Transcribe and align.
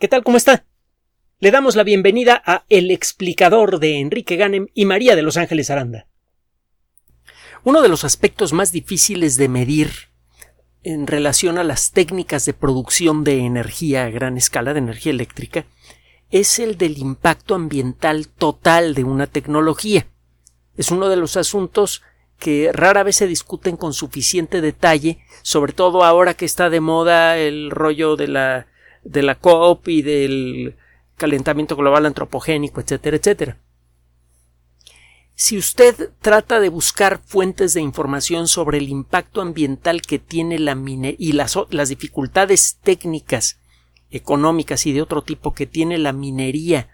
¿Qué 0.00 0.08
tal? 0.08 0.24
¿Cómo 0.24 0.36
está? 0.36 0.64
Le 1.38 1.52
damos 1.52 1.76
la 1.76 1.84
bienvenida 1.84 2.42
a 2.44 2.64
El 2.68 2.90
explicador 2.90 3.78
de 3.78 4.00
Enrique 4.00 4.34
Ganem 4.34 4.66
y 4.74 4.86
María 4.86 5.14
de 5.14 5.22
Los 5.22 5.36
Ángeles 5.36 5.70
Aranda. 5.70 6.08
Uno 7.62 7.80
de 7.80 7.88
los 7.88 8.02
aspectos 8.02 8.52
más 8.52 8.72
difíciles 8.72 9.36
de 9.36 9.48
medir 9.48 9.90
en 10.82 11.06
relación 11.06 11.58
a 11.58 11.64
las 11.64 11.92
técnicas 11.92 12.44
de 12.44 12.54
producción 12.54 13.22
de 13.22 13.38
energía 13.46 14.04
a 14.04 14.10
gran 14.10 14.36
escala, 14.36 14.72
de 14.72 14.80
energía 14.80 15.12
eléctrica, 15.12 15.64
es 16.28 16.58
el 16.58 16.76
del 16.76 16.98
impacto 16.98 17.54
ambiental 17.54 18.26
total 18.26 18.94
de 18.94 19.04
una 19.04 19.28
tecnología. 19.28 20.08
Es 20.76 20.90
uno 20.90 21.08
de 21.08 21.16
los 21.16 21.36
asuntos 21.36 22.02
que 22.40 22.72
rara 22.72 23.04
vez 23.04 23.14
se 23.14 23.28
discuten 23.28 23.76
con 23.76 23.92
suficiente 23.92 24.60
detalle, 24.60 25.20
sobre 25.42 25.72
todo 25.72 26.02
ahora 26.02 26.34
que 26.34 26.46
está 26.46 26.68
de 26.68 26.80
moda 26.80 27.38
el 27.38 27.70
rollo 27.70 28.16
de 28.16 28.26
la 28.26 28.66
de 29.04 29.22
la 29.22 29.36
COP 29.36 29.88
y 29.88 30.02
del 30.02 30.76
calentamiento 31.16 31.76
global 31.76 32.06
antropogénico, 32.06 32.80
etcétera, 32.80 33.16
etcétera. 33.16 33.58
Si 35.36 35.58
usted 35.58 36.10
trata 36.20 36.60
de 36.60 36.68
buscar 36.68 37.20
fuentes 37.24 37.74
de 37.74 37.80
información 37.80 38.46
sobre 38.46 38.78
el 38.78 38.88
impacto 38.88 39.40
ambiental 39.40 40.00
que 40.00 40.20
tiene 40.20 40.58
la 40.60 40.76
minería 40.76 41.16
y 41.18 41.32
las, 41.32 41.58
las 41.70 41.88
dificultades 41.88 42.78
técnicas, 42.82 43.58
económicas 44.10 44.86
y 44.86 44.92
de 44.92 45.02
otro 45.02 45.22
tipo 45.22 45.52
que 45.52 45.66
tiene 45.66 45.98
la 45.98 46.12
minería 46.12 46.88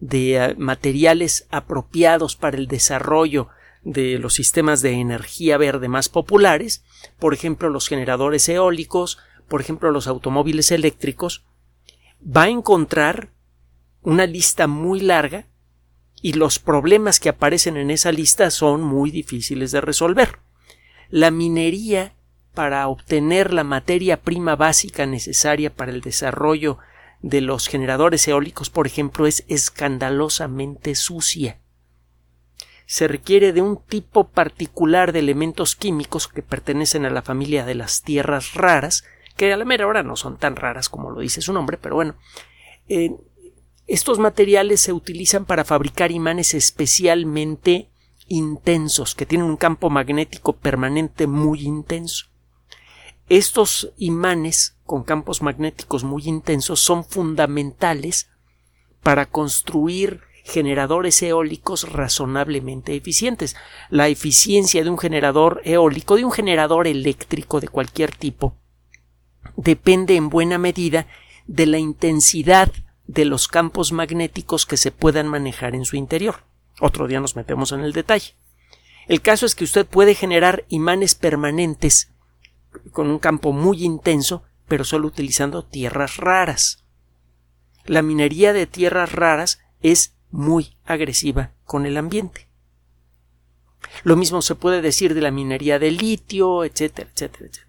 de 0.00 0.36
eh, 0.36 0.54
materiales 0.56 1.46
apropiados 1.50 2.36
para 2.36 2.58
el 2.58 2.68
desarrollo 2.68 3.48
de 3.82 4.18
los 4.18 4.34
sistemas 4.34 4.82
de 4.82 4.92
energía 4.92 5.56
verde 5.56 5.88
más 5.88 6.10
populares, 6.10 6.84
por 7.18 7.32
ejemplo 7.32 7.70
los 7.70 7.88
generadores 7.88 8.48
eólicos, 8.50 9.18
por 9.48 9.62
ejemplo 9.62 9.90
los 9.90 10.06
automóviles 10.06 10.70
eléctricos, 10.72 11.44
va 12.24 12.44
a 12.44 12.48
encontrar 12.48 13.30
una 14.02 14.26
lista 14.26 14.66
muy 14.66 15.00
larga 15.00 15.46
y 16.20 16.32
los 16.32 16.58
problemas 16.58 17.20
que 17.20 17.28
aparecen 17.28 17.76
en 17.76 17.90
esa 17.90 18.12
lista 18.12 18.50
son 18.50 18.82
muy 18.82 19.10
difíciles 19.10 19.70
de 19.70 19.80
resolver. 19.80 20.38
La 21.10 21.30
minería 21.30 22.14
para 22.54 22.88
obtener 22.88 23.52
la 23.52 23.64
materia 23.64 24.20
prima 24.20 24.56
básica 24.56 25.06
necesaria 25.06 25.74
para 25.74 25.92
el 25.92 26.00
desarrollo 26.00 26.78
de 27.22 27.40
los 27.40 27.68
generadores 27.68 28.26
eólicos, 28.28 28.70
por 28.70 28.86
ejemplo, 28.86 29.26
es 29.26 29.44
escandalosamente 29.48 30.94
sucia. 30.94 31.58
Se 32.86 33.06
requiere 33.06 33.52
de 33.52 33.60
un 33.60 33.76
tipo 33.76 34.28
particular 34.28 35.12
de 35.12 35.18
elementos 35.18 35.76
químicos 35.76 36.26
que 36.26 36.42
pertenecen 36.42 37.04
a 37.04 37.10
la 37.10 37.22
familia 37.22 37.64
de 37.64 37.74
las 37.74 38.02
tierras 38.02 38.54
raras, 38.54 39.04
que 39.38 39.52
a 39.52 39.56
la 39.56 39.64
mera 39.64 39.86
hora 39.86 40.02
no 40.02 40.16
son 40.16 40.36
tan 40.36 40.56
raras 40.56 40.88
como 40.88 41.10
lo 41.10 41.20
dice 41.20 41.40
su 41.40 41.52
nombre, 41.52 41.78
pero 41.78 41.94
bueno, 41.94 42.16
eh, 42.88 43.14
estos 43.86 44.18
materiales 44.18 44.80
se 44.80 44.92
utilizan 44.92 45.46
para 45.46 45.64
fabricar 45.64 46.10
imanes 46.10 46.54
especialmente 46.54 47.88
intensos, 48.26 49.14
que 49.14 49.26
tienen 49.26 49.46
un 49.46 49.56
campo 49.56 49.90
magnético 49.90 50.54
permanente 50.54 51.28
muy 51.28 51.60
intenso. 51.62 52.26
Estos 53.28 53.92
imanes 53.96 54.76
con 54.84 55.04
campos 55.04 55.40
magnéticos 55.40 56.02
muy 56.02 56.24
intensos 56.26 56.80
son 56.80 57.04
fundamentales 57.04 58.30
para 59.04 59.26
construir 59.26 60.22
generadores 60.42 61.22
eólicos 61.22 61.92
razonablemente 61.92 62.96
eficientes. 62.96 63.54
La 63.88 64.08
eficiencia 64.08 64.82
de 64.82 64.90
un 64.90 64.98
generador 64.98 65.60
eólico, 65.64 66.16
de 66.16 66.24
un 66.24 66.32
generador 66.32 66.88
eléctrico 66.88 67.60
de 67.60 67.68
cualquier 67.68 68.16
tipo, 68.16 68.56
depende 69.56 70.16
en 70.16 70.28
buena 70.28 70.58
medida 70.58 71.06
de 71.46 71.66
la 71.66 71.78
intensidad 71.78 72.72
de 73.06 73.24
los 73.24 73.48
campos 73.48 73.92
magnéticos 73.92 74.66
que 74.66 74.76
se 74.76 74.92
puedan 74.92 75.28
manejar 75.28 75.74
en 75.74 75.84
su 75.84 75.96
interior. 75.96 76.44
Otro 76.80 77.08
día 77.08 77.20
nos 77.20 77.36
metemos 77.36 77.72
en 77.72 77.80
el 77.80 77.92
detalle. 77.92 78.34
El 79.08 79.22
caso 79.22 79.46
es 79.46 79.54
que 79.54 79.64
usted 79.64 79.86
puede 79.86 80.14
generar 80.14 80.64
imanes 80.68 81.14
permanentes 81.14 82.12
con 82.92 83.10
un 83.10 83.18
campo 83.18 83.52
muy 83.52 83.82
intenso, 83.82 84.42
pero 84.68 84.84
solo 84.84 85.08
utilizando 85.08 85.64
tierras 85.64 86.18
raras. 86.18 86.84
La 87.86 88.02
minería 88.02 88.52
de 88.52 88.66
tierras 88.66 89.12
raras 89.12 89.60
es 89.80 90.14
muy 90.30 90.76
agresiva 90.84 91.52
con 91.64 91.86
el 91.86 91.96
ambiente. 91.96 92.48
Lo 94.04 94.16
mismo 94.16 94.42
se 94.42 94.54
puede 94.54 94.82
decir 94.82 95.14
de 95.14 95.22
la 95.22 95.30
minería 95.30 95.78
de 95.78 95.90
litio, 95.90 96.64
etcétera, 96.64 97.10
etcétera, 97.14 97.46
etcétera. 97.46 97.67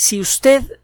Si 0.00 0.20
usted 0.20 0.78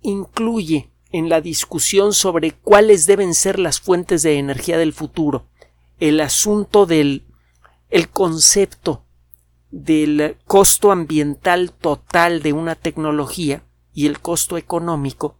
incluye 0.00 0.90
en 1.10 1.28
la 1.28 1.42
discusión 1.42 2.14
sobre 2.14 2.52
cuáles 2.52 3.04
deben 3.04 3.34
ser 3.34 3.58
las 3.58 3.78
fuentes 3.78 4.22
de 4.22 4.38
energía 4.38 4.78
del 4.78 4.94
futuro 4.94 5.44
el 6.00 6.18
asunto 6.18 6.86
del 6.86 7.26
el 7.90 8.08
concepto 8.08 9.04
del 9.70 10.38
costo 10.46 10.92
ambiental 10.92 11.72
total 11.72 12.40
de 12.40 12.54
una 12.54 12.74
tecnología 12.74 13.64
y 13.92 14.06
el 14.06 14.18
costo 14.18 14.56
económico, 14.56 15.36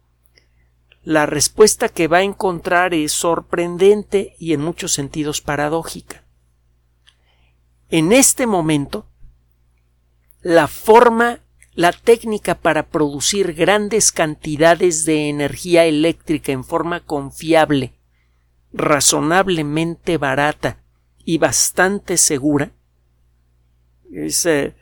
la 1.03 1.25
respuesta 1.25 1.89
que 1.89 2.07
va 2.07 2.17
a 2.17 2.23
encontrar 2.23 2.93
es 2.93 3.11
sorprendente 3.11 4.35
y 4.37 4.53
en 4.53 4.61
muchos 4.61 4.93
sentidos 4.93 5.41
paradójica. 5.41 6.25
En 7.89 8.11
este 8.13 8.45
momento, 8.45 9.07
la 10.43 10.67
forma 10.67 11.39
la 11.75 11.91
técnica 11.91 12.55
para 12.55 12.87
producir 12.87 13.53
grandes 13.53 14.11
cantidades 14.11 15.05
de 15.05 15.29
energía 15.29 15.85
eléctrica 15.85 16.51
en 16.51 16.63
forma 16.63 16.99
confiable, 16.99 17.93
razonablemente 18.71 20.17
barata 20.17 20.83
y 21.25 21.37
bastante 21.39 22.17
segura, 22.17 22.71
eh, 24.11 24.73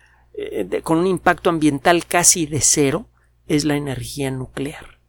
con 0.84 0.97
un 1.00 1.07
impacto 1.07 1.50
ambiental 1.50 2.06
casi 2.06 2.46
de 2.46 2.62
cero, 2.62 3.08
es 3.47 3.63
la 3.63 3.75
energía 3.75 4.31
nuclear. 4.31 5.00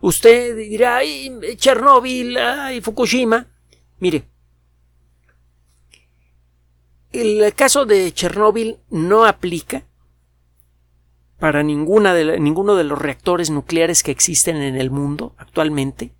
Usted 0.00 0.56
dirá, 0.56 0.96
ay, 0.96 1.30
Chernóbil, 1.56 2.36
ay, 2.36 2.80
Fukushima. 2.80 3.46
Mire, 4.00 4.24
el 7.12 7.54
caso 7.54 7.84
de 7.84 8.12
Chernóbil 8.12 8.78
no 8.90 9.24
aplica 9.24 9.84
para 11.42 11.64
ninguna 11.64 12.14
de 12.14 12.38
ninguno 12.38 12.76
de 12.76 12.84
los 12.84 13.00
reactores 13.00 13.50
nucleares 13.50 14.04
que 14.04 14.12
existen 14.12 14.58
en 14.58 14.76
el 14.76 14.92
mundo 14.92 15.34
actualmente, 15.38 16.14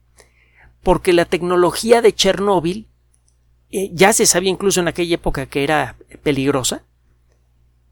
porque 0.82 1.12
la 1.12 1.26
tecnología 1.26 2.02
de 2.02 2.12
Chernóbil 2.12 2.88
eh, 3.70 3.90
ya 3.92 4.12
se 4.12 4.26
sabía 4.26 4.50
incluso 4.50 4.80
en 4.80 4.88
aquella 4.88 5.14
época 5.14 5.46
que 5.46 5.62
era 5.62 5.94
peligrosa, 6.24 6.86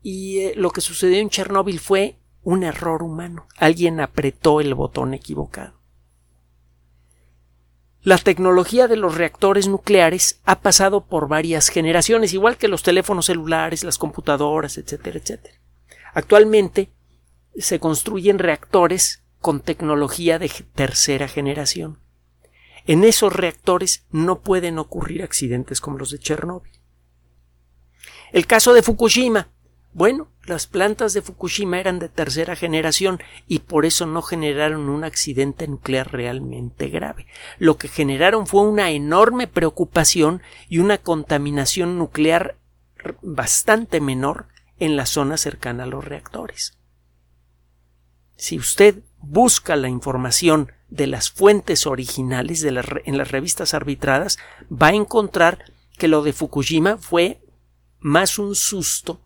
y 0.03 0.41
eh, 0.41 0.55
lo 0.57 0.73
que 0.73 0.81
sucedió 0.81 1.19
en 1.21 1.31
Chernóbil 1.31 1.79
fue 1.79 2.17
un 2.43 2.65
error 2.65 3.01
humano. 3.05 3.47
Alguien 3.59 4.01
apretó 4.01 4.61
el 4.61 4.75
botón 4.75 5.15
equivocado. 5.15 5.79
La 8.03 8.19
tecnología 8.19 8.89
de 8.89 8.97
los 8.97 9.15
reactores 9.15 9.69
nucleares 9.69 10.41
ha 10.47 10.63
pasado 10.63 11.07
por 11.07 11.29
varias 11.29 11.69
generaciones, 11.69 12.35
igual 12.35 12.57
que 12.57 12.67
los 12.67 12.83
teléfonos 12.83 13.27
celulares, 13.27 13.85
las 13.85 13.99
computadoras, 13.99 14.79
etcétera, 14.79 15.21
etcétera. 15.21 15.55
Actualmente 16.13 16.91
se 17.57 17.79
construyen 17.81 18.39
reactores 18.39 19.23
con 19.41 19.61
tecnología 19.61 20.39
de 20.39 20.51
tercera 20.75 21.29
generación. 21.29 21.99
En 22.87 23.05
esos 23.05 23.33
reactores 23.33 24.05
no 24.11 24.41
pueden 24.41 24.79
ocurrir 24.79 25.23
accidentes 25.23 25.81
como 25.81 25.99
los 25.99 26.11
de 26.11 26.19
Chernóbil. 26.19 26.73
El 28.33 28.47
caso 28.47 28.75
de 28.75 28.83
Fukushima. 28.83 29.49
Bueno, 29.93 30.29
las 30.45 30.67
plantas 30.67 31.13
de 31.15 31.23
Fukushima 31.23 31.81
eran 31.81 31.99
de 31.99 32.09
tercera 32.09 32.55
generación 32.55 33.21
y 33.49 33.61
por 33.61 33.85
eso 33.85 34.07
no 34.07 34.23
generaron 34.23 34.89
un 34.89 35.03
accidente 35.03 35.67
nuclear 35.67 36.13
realmente 36.13 36.89
grave. 36.89 37.27
Lo 37.59 37.77
que 37.77 37.89
generaron 37.89 38.47
fue 38.47 38.63
una 38.63 38.91
enorme 38.91 39.49
preocupación 39.49 40.43
y 40.69 40.79
una 40.79 40.99
contaminación 40.99 41.99
nuclear 41.99 42.57
bastante 43.21 44.01
menor 44.01 44.47
en 44.79 44.97
la 44.97 45.07
zona 45.07 45.37
cercana 45.37 45.85
a 45.85 45.87
los 45.87 46.05
reactores. 46.05 46.80
Si 48.41 48.57
usted 48.57 49.03
busca 49.19 49.77
la 49.77 49.91
información 49.91 50.73
de 50.89 51.07
las 51.07 51.31
fuentes 51.31 51.87
originales 51.87 52.65
en 52.65 53.19
las 53.19 53.31
revistas 53.31 53.75
arbitradas, 53.75 54.39
va 54.73 54.87
a 54.87 54.95
encontrar 54.95 55.63
que 55.99 56.09
lo 56.09 56.23
de 56.23 56.33
Fukushima 56.33 56.97
fue 56.97 57.43
más 57.99 58.39
un 58.39 58.55
susto 58.55 59.21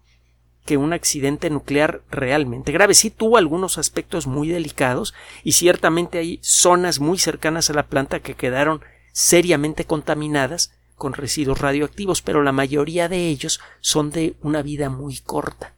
que 0.66 0.78
un 0.78 0.92
accidente 0.92 1.48
nuclear 1.48 2.02
realmente 2.10 2.72
grave. 2.72 2.94
Sí 2.94 3.08
tuvo 3.10 3.36
algunos 3.36 3.78
aspectos 3.78 4.26
muy 4.26 4.48
delicados 4.48 5.14
y 5.44 5.52
ciertamente 5.52 6.18
hay 6.18 6.40
zonas 6.42 6.98
muy 6.98 7.16
cercanas 7.16 7.70
a 7.70 7.74
la 7.74 7.86
planta 7.86 8.18
que 8.18 8.34
quedaron 8.34 8.82
seriamente 9.12 9.84
contaminadas 9.84 10.72
con 10.96 11.12
residuos 11.12 11.60
radioactivos, 11.60 12.20
pero 12.20 12.42
la 12.42 12.50
mayoría 12.50 13.08
de 13.08 13.28
ellos 13.28 13.60
son 13.80 14.10
de 14.10 14.34
una 14.42 14.62
vida 14.62 14.90
muy 14.90 15.18
corta. 15.18 15.76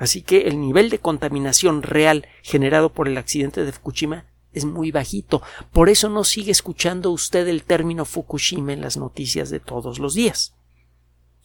Así 0.00 0.22
que 0.22 0.48
el 0.48 0.58
nivel 0.58 0.88
de 0.88 0.98
contaminación 0.98 1.82
real 1.82 2.26
generado 2.42 2.90
por 2.90 3.06
el 3.06 3.18
accidente 3.18 3.66
de 3.66 3.70
Fukushima 3.70 4.24
es 4.50 4.64
muy 4.64 4.90
bajito. 4.90 5.42
Por 5.72 5.90
eso 5.90 6.08
no 6.08 6.24
sigue 6.24 6.50
escuchando 6.50 7.10
usted 7.10 7.46
el 7.46 7.64
término 7.64 8.06
Fukushima 8.06 8.72
en 8.72 8.80
las 8.80 8.96
noticias 8.96 9.50
de 9.50 9.60
todos 9.60 9.98
los 9.98 10.14
días. 10.14 10.54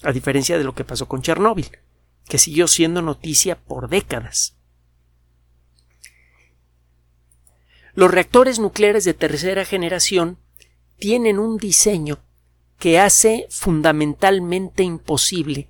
A 0.04 0.13
diferencia 0.13 0.57
de 0.57 0.63
lo 0.63 0.74
que 0.74 0.86
pasó 0.86 1.06
con 1.06 1.22
Chernóbil, 1.22 1.69
que 2.30 2.38
siguió 2.38 2.69
siendo 2.69 3.02
noticia 3.02 3.62
por 3.62 3.90
décadas. 3.90 4.56
Los 7.94 8.10
reactores 8.10 8.57
nucleares 8.60 9.04
de 9.04 9.13
tercera 9.13 9.66
generación 9.66 10.38
tienen 10.98 11.40
un 11.40 11.57
diseño 11.57 12.19
que 12.80 13.00
hace 13.00 13.48
fundamentalmente 13.50 14.84
imposible 14.84 15.68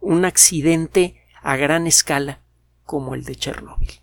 un 0.00 0.24
accidente 0.24 1.16
a 1.48 1.56
gran 1.56 1.86
escala 1.86 2.40
como 2.84 3.14
el 3.14 3.24
de 3.24 3.34
Chernóbil. 3.34 4.02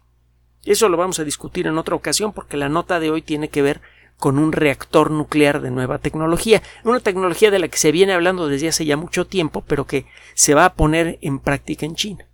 Eso 0.63 0.89
lo 0.89 0.97
vamos 0.97 1.19
a 1.19 1.23
discutir 1.23 1.67
en 1.67 1.77
otra 1.77 1.93
ocasión 1.93 2.33
porque 2.33 2.57
la 2.57 2.69
nota 2.69 2.99
de 2.99 3.11
hoy 3.11 3.21
tiene 3.21 3.49
que 3.49 3.61
ver 3.61 3.81
con 4.17 4.39
un 4.39 4.51
reactor 4.51 5.11
nuclear 5.11 5.61
de 5.61 5.69
nueva 5.69 5.99
tecnología, 5.99 6.63
una 6.83 7.01
tecnología 7.01 7.51
de 7.51 7.59
la 7.59 7.67
que 7.67 7.77
se 7.77 7.91
viene 7.91 8.13
hablando 8.13 8.47
desde 8.47 8.69
hace 8.69 8.83
ya 8.83 8.97
mucho 8.97 9.27
tiempo, 9.27 9.63
pero 9.67 9.85
que 9.85 10.07
se 10.33 10.55
va 10.55 10.65
a 10.65 10.73
poner 10.73 11.19
en 11.21 11.37
práctica 11.37 11.85
en 11.85 11.93
China. 11.93 12.27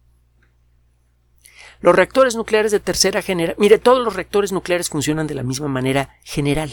Los 1.82 1.94
reactores 1.94 2.38
nucleares 2.38 2.72
de 2.72 2.80
tercera 2.80 3.22
generación, 3.22 3.60
mire, 3.60 3.80
todos 3.80 4.02
los 4.02 4.16
reactores 4.16 4.54
nucleares 4.54 4.90
funcionan 4.90 5.28
de 5.28 5.36
la 5.36 5.44
misma 5.44 5.68
manera 5.68 6.16
general. 6.24 6.72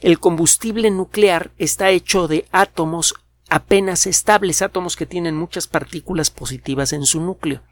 El 0.00 0.18
combustible 0.18 0.90
nuclear 0.90 1.52
está 1.56 1.90
hecho 1.90 2.26
de 2.26 2.48
átomos 2.50 3.14
apenas 3.48 4.06
estables, 4.06 4.62
átomos 4.62 4.96
que 4.96 5.06
tienen 5.06 5.36
muchas 5.36 5.66
partículas 5.66 6.30
positivas 6.30 6.92
en 6.92 7.06
su 7.06 7.20
núcleo. 7.20 7.62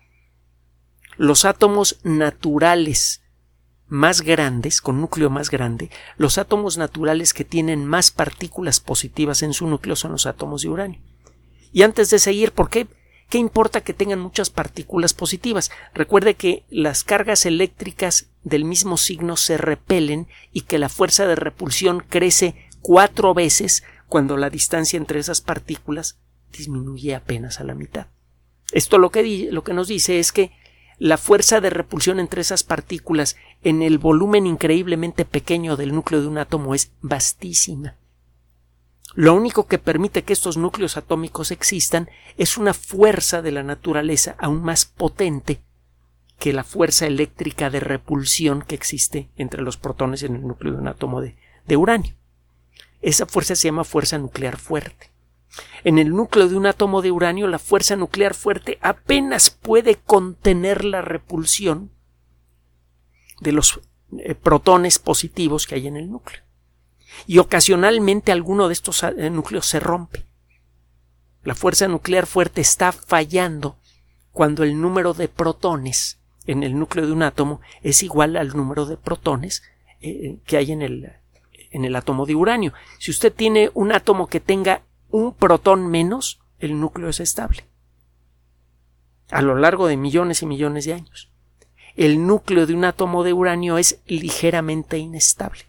Los 1.17 1.45
átomos 1.45 1.99
naturales 2.03 3.23
más 3.87 4.23
grandes, 4.23 4.81
con 4.81 5.01
núcleo 5.01 5.31
más 5.31 5.51
grande, 5.51 5.91
los 6.17 6.39
átomos 6.39 6.79
naturales 6.79 7.35
que 7.35 7.45
tienen 7.45 7.85
más 7.85 8.11
partículas 8.11 8.81
positivas 8.81 9.43
en 9.43 9.53
su 9.53 9.67
núcleo 9.67 9.97
son 9.97 10.13
los 10.13 10.27
átomos 10.27 10.63
de 10.63 10.69
uranio. 10.69 11.01
Y 11.73 11.83
antes 11.83 12.11
de 12.11 12.19
seguir, 12.19 12.53
¿por 12.53 12.71
qué? 12.71 12.87
¿Qué 13.29 13.39
importa 13.39 13.81
que 13.81 13.95
tengan 13.95 14.21
muchas 14.21 14.51
partículas 14.51 15.15
positivas? 15.15 15.71
Recuerde 15.93 16.35
que 16.35 16.65
las 16.71 17.05
cargas 17.05 17.47
eléctricas 17.47 18.29
del 18.43 18.65
mismo 18.65 18.97
signo 18.97 19.37
se 19.37 19.57
repelen 19.57 20.29
y 20.53 20.63
que 20.63 20.79
la 20.79 20.89
fuerza 20.89 21.27
de 21.27 21.35
repulsión 21.35 22.01
crece 22.09 22.55
cuatro 22.81 23.35
veces 23.35 23.83
cuando 24.09 24.37
la 24.37 24.51
distancia 24.51 24.97
entre 24.97 25.21
esas 25.21 25.41
partículas 25.41 26.19
disminuye 26.53 27.15
apenas 27.15 27.61
a 27.61 27.65
la 27.65 27.75
mitad. 27.75 28.07
Esto 28.73 28.99
lo 28.99 29.11
que, 29.11 29.49
lo 29.51 29.65
que 29.65 29.75
nos 29.75 29.89
dice 29.89 30.19
es 30.19 30.33
que 30.33 30.53
la 30.99 31.19
fuerza 31.19 31.61
de 31.61 31.71
repulsión 31.71 32.21
entre 32.21 32.41
esas 32.41 32.63
partículas 32.63 33.37
en 33.63 33.83
el 33.83 33.99
volumen 33.99 34.47
increíblemente 34.47 35.25
pequeño 35.25 35.77
del 35.77 35.95
núcleo 35.95 36.21
de 36.21 36.29
un 36.29 36.39
átomo 36.39 36.75
es 36.75 36.93
vastísima. 37.01 37.97
Lo 39.15 39.35
único 39.35 39.67
que 39.67 39.79
permite 39.79 40.23
que 40.23 40.33
estos 40.33 40.57
núcleos 40.57 40.97
atómicos 40.97 41.51
existan 41.51 42.09
es 42.37 42.57
una 42.57 42.75
fuerza 42.75 43.43
de 43.43 43.53
la 43.53 43.63
naturaleza 43.63 44.35
aún 44.39 44.63
más 44.63 44.87
potente 44.87 45.61
que 46.39 46.53
la 46.53 46.65
fuerza 46.65 47.07
eléctrica 47.07 47.71
de 47.71 47.81
repulsión 47.81 48.63
que 48.63 48.75
existe 48.75 49.31
entre 49.37 49.63
los 49.63 49.77
protones 49.77 50.23
en 50.25 50.35
el 50.35 50.47
núcleo 50.47 50.73
de 50.73 50.81
un 50.81 50.89
átomo 50.89 51.21
de, 51.21 51.37
de 51.67 51.77
uranio. 51.77 52.15
Esa 53.05 53.27
fuerza 53.27 53.55
se 53.55 53.69
llama 53.69 53.85
fuerza 53.85 54.17
nuclear 54.17 54.57
fuerte. 54.57 55.11
En 55.85 55.99
el 55.99 56.09
núcleo 56.09 56.49
de 56.49 56.57
un 56.57 56.65
átomo 56.65 57.03
de 57.03 57.11
uranio, 57.11 57.47
la 57.49 57.59
fuerza 57.59 57.97
nuclear 57.97 58.33
fuerte 58.33 58.79
apenas 58.81 59.51
puede 59.51 59.97
contener 59.97 60.87
la 60.87 61.03
repulsión 61.03 61.93
de 63.43 63.53
los 63.53 63.83
eh, 64.19 64.35
protones 64.35 64.99
positivos 64.99 65.67
que 65.67 65.75
hay 65.75 65.87
en 65.87 65.99
el 65.99 66.11
núcleo. 66.11 66.43
Y 67.27 67.39
ocasionalmente 67.39 68.33
alguno 68.33 68.69
de 68.69 68.73
estos 68.73 69.03
eh, 69.03 69.29
núcleos 69.29 69.67
se 69.67 69.81
rompe. 69.81 70.25
La 71.43 71.55
fuerza 71.55 71.89
nuclear 71.89 72.25
fuerte 72.25 72.63
está 72.63 72.91
fallando 72.91 73.77
cuando 74.33 74.63
el 74.63 74.81
número 74.81 75.13
de 75.13 75.29
protones 75.29 76.21
en 76.47 76.63
el 76.63 76.79
núcleo 76.79 77.07
de 77.07 77.13
un 77.13 77.23
átomo 77.23 77.61
es 77.83 78.03
igual 78.03 78.39
al 78.39 78.57
número 78.57 78.87
de 78.87 78.97
protones 78.97 79.63
eh, 80.01 80.39
que 80.47 80.57
hay 80.57 80.73
en 80.73 80.81
el, 80.81 81.13
en 81.75 81.85
el 81.85 81.97
átomo 81.97 82.25
de 82.25 82.35
uranio. 82.35 82.73
Si 82.99 83.11
usted 83.11 83.33
tiene 83.33 83.71
un 83.75 83.93
átomo 83.93 84.29
que 84.29 84.41
tenga 84.41 84.83
un 85.11 85.35
protón 85.35 85.89
menos, 85.89 86.41
el 86.59 86.81
núcleo 86.81 87.09
es 87.09 87.21
estable. 87.21 87.67
A 89.31 89.43
lo 89.43 89.57
largo 89.57 89.87
de 89.87 89.97
millones 89.97 90.43
y 90.43 90.47
millones 90.47 90.87
de 90.87 90.95
años. 90.95 91.31
El 91.97 92.27
núcleo 92.27 92.67
de 92.67 92.75
un 92.75 92.85
átomo 92.85 93.25
de 93.25 93.33
uranio 93.33 93.77
es 93.77 94.01
ligeramente 94.07 94.99
inestable. 94.99 95.65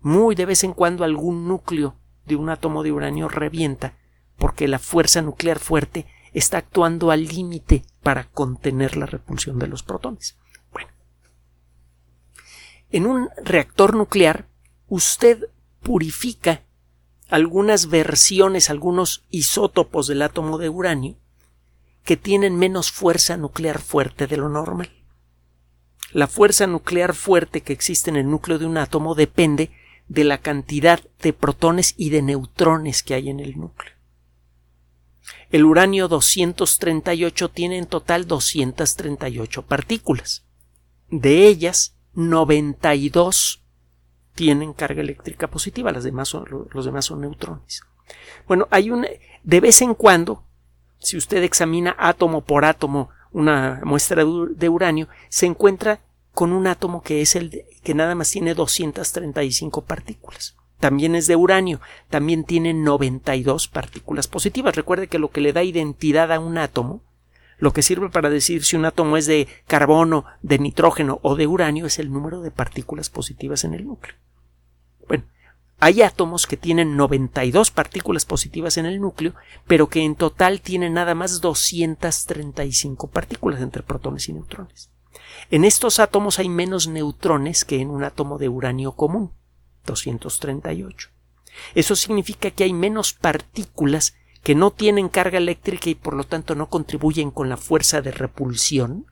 Muy 0.00 0.34
de 0.34 0.46
vez 0.46 0.62
en 0.64 0.72
cuando 0.72 1.04
algún 1.04 1.48
núcleo 1.48 1.96
de 2.26 2.36
un 2.36 2.48
átomo 2.48 2.82
de 2.82 2.92
uranio 2.92 3.28
revienta 3.28 3.94
porque 4.36 4.68
la 4.68 4.78
fuerza 4.78 5.20
nuclear 5.20 5.58
fuerte 5.58 6.06
está 6.32 6.58
actuando 6.58 7.10
al 7.10 7.24
límite 7.24 7.84
para 8.02 8.24
contener 8.24 8.96
la 8.96 9.06
repulsión 9.06 9.58
de 9.58 9.66
los 9.66 9.82
protones. 9.82 10.38
Bueno, 10.72 10.90
en 12.90 13.06
un 13.06 13.28
reactor 13.44 13.94
nuclear 13.94 14.46
usted 14.90 15.48
purifica 15.82 16.64
algunas 17.28 17.88
versiones, 17.88 18.68
algunos 18.68 19.24
isótopos 19.30 20.08
del 20.08 20.20
átomo 20.20 20.58
de 20.58 20.68
uranio 20.68 21.16
que 22.04 22.16
tienen 22.16 22.58
menos 22.58 22.90
fuerza 22.90 23.36
nuclear 23.36 23.78
fuerte 23.78 24.26
de 24.26 24.36
lo 24.36 24.48
normal. 24.48 24.90
La 26.12 26.26
fuerza 26.26 26.66
nuclear 26.66 27.14
fuerte 27.14 27.60
que 27.60 27.72
existe 27.72 28.10
en 28.10 28.16
el 28.16 28.28
núcleo 28.28 28.58
de 28.58 28.66
un 28.66 28.78
átomo 28.78 29.14
depende 29.14 29.70
de 30.08 30.24
la 30.24 30.38
cantidad 30.38 31.00
de 31.22 31.32
protones 31.32 31.94
y 31.96 32.10
de 32.10 32.22
neutrones 32.22 33.04
que 33.04 33.14
hay 33.14 33.30
en 33.30 33.38
el 33.38 33.58
núcleo. 33.58 33.94
El 35.50 35.66
uranio 35.66 36.08
238 36.08 37.48
tiene 37.50 37.78
en 37.78 37.86
total 37.86 38.26
238 38.26 39.62
partículas. 39.66 40.44
De 41.10 41.46
ellas, 41.46 41.96
92 42.14 43.59
tienen 44.34 44.72
carga 44.72 45.00
eléctrica 45.00 45.48
positiva, 45.48 45.92
las 45.92 46.04
demás 46.04 46.28
son, 46.28 46.44
los 46.70 46.84
demás 46.84 47.04
son 47.06 47.20
neutrones. 47.20 47.82
Bueno, 48.46 48.66
hay 48.70 48.90
un 48.90 49.06
de 49.42 49.60
vez 49.60 49.82
en 49.82 49.94
cuando, 49.94 50.44
si 50.98 51.16
usted 51.16 51.42
examina 51.42 51.96
átomo 51.98 52.42
por 52.42 52.64
átomo 52.64 53.10
una 53.32 53.80
muestra 53.84 54.24
de 54.24 54.68
uranio, 54.68 55.08
se 55.28 55.46
encuentra 55.46 56.00
con 56.32 56.52
un 56.52 56.66
átomo 56.66 57.02
que 57.02 57.20
es 57.20 57.36
el 57.36 57.64
que 57.82 57.94
nada 57.94 58.14
más 58.14 58.30
tiene 58.30 58.54
235 58.54 59.82
partículas. 59.82 60.56
También 60.78 61.14
es 61.14 61.26
de 61.26 61.36
uranio, 61.36 61.80
también 62.08 62.44
tiene 62.44 62.72
92 62.72 63.68
partículas 63.68 64.28
positivas. 64.28 64.74
Recuerde 64.74 65.08
que 65.08 65.18
lo 65.18 65.30
que 65.30 65.42
le 65.42 65.52
da 65.52 65.62
identidad 65.62 66.32
a 66.32 66.40
un 66.40 66.56
átomo, 66.56 67.02
lo 67.60 67.72
que 67.72 67.82
sirve 67.82 68.08
para 68.08 68.30
decir 68.30 68.64
si 68.64 68.74
un 68.74 68.86
átomo 68.86 69.16
es 69.16 69.26
de 69.26 69.46
carbono, 69.66 70.24
de 70.42 70.58
nitrógeno 70.58 71.20
o 71.22 71.36
de 71.36 71.46
uranio 71.46 71.86
es 71.86 71.98
el 71.98 72.10
número 72.10 72.40
de 72.40 72.50
partículas 72.50 73.10
positivas 73.10 73.64
en 73.64 73.74
el 73.74 73.86
núcleo. 73.86 74.16
Bueno, 75.06 75.24
hay 75.78 76.02
átomos 76.02 76.46
que 76.46 76.56
tienen 76.56 76.96
92 76.96 77.70
partículas 77.70 78.24
positivas 78.24 78.78
en 78.78 78.86
el 78.86 79.00
núcleo, 79.00 79.34
pero 79.66 79.88
que 79.88 80.02
en 80.02 80.16
total 80.16 80.62
tienen 80.62 80.94
nada 80.94 81.14
más 81.14 81.40
235 81.40 83.08
partículas 83.08 83.60
entre 83.60 83.82
protones 83.82 84.28
y 84.28 84.32
neutrones. 84.32 84.90
En 85.50 85.64
estos 85.64 85.98
átomos 86.00 86.38
hay 86.38 86.48
menos 86.48 86.88
neutrones 86.88 87.64
que 87.64 87.80
en 87.80 87.90
un 87.90 88.04
átomo 88.04 88.38
de 88.38 88.48
uranio 88.48 88.92
común, 88.92 89.32
238. 89.84 91.10
Eso 91.74 91.96
significa 91.96 92.50
que 92.50 92.64
hay 92.64 92.72
menos 92.72 93.12
partículas 93.12 94.14
que 94.42 94.54
no 94.54 94.70
tienen 94.70 95.08
carga 95.08 95.38
eléctrica 95.38 95.90
y 95.90 95.94
por 95.94 96.14
lo 96.14 96.24
tanto 96.24 96.54
no 96.54 96.68
contribuyen 96.68 97.30
con 97.30 97.48
la 97.48 97.56
fuerza 97.56 98.00
de 98.00 98.10
repulsión 98.10 99.06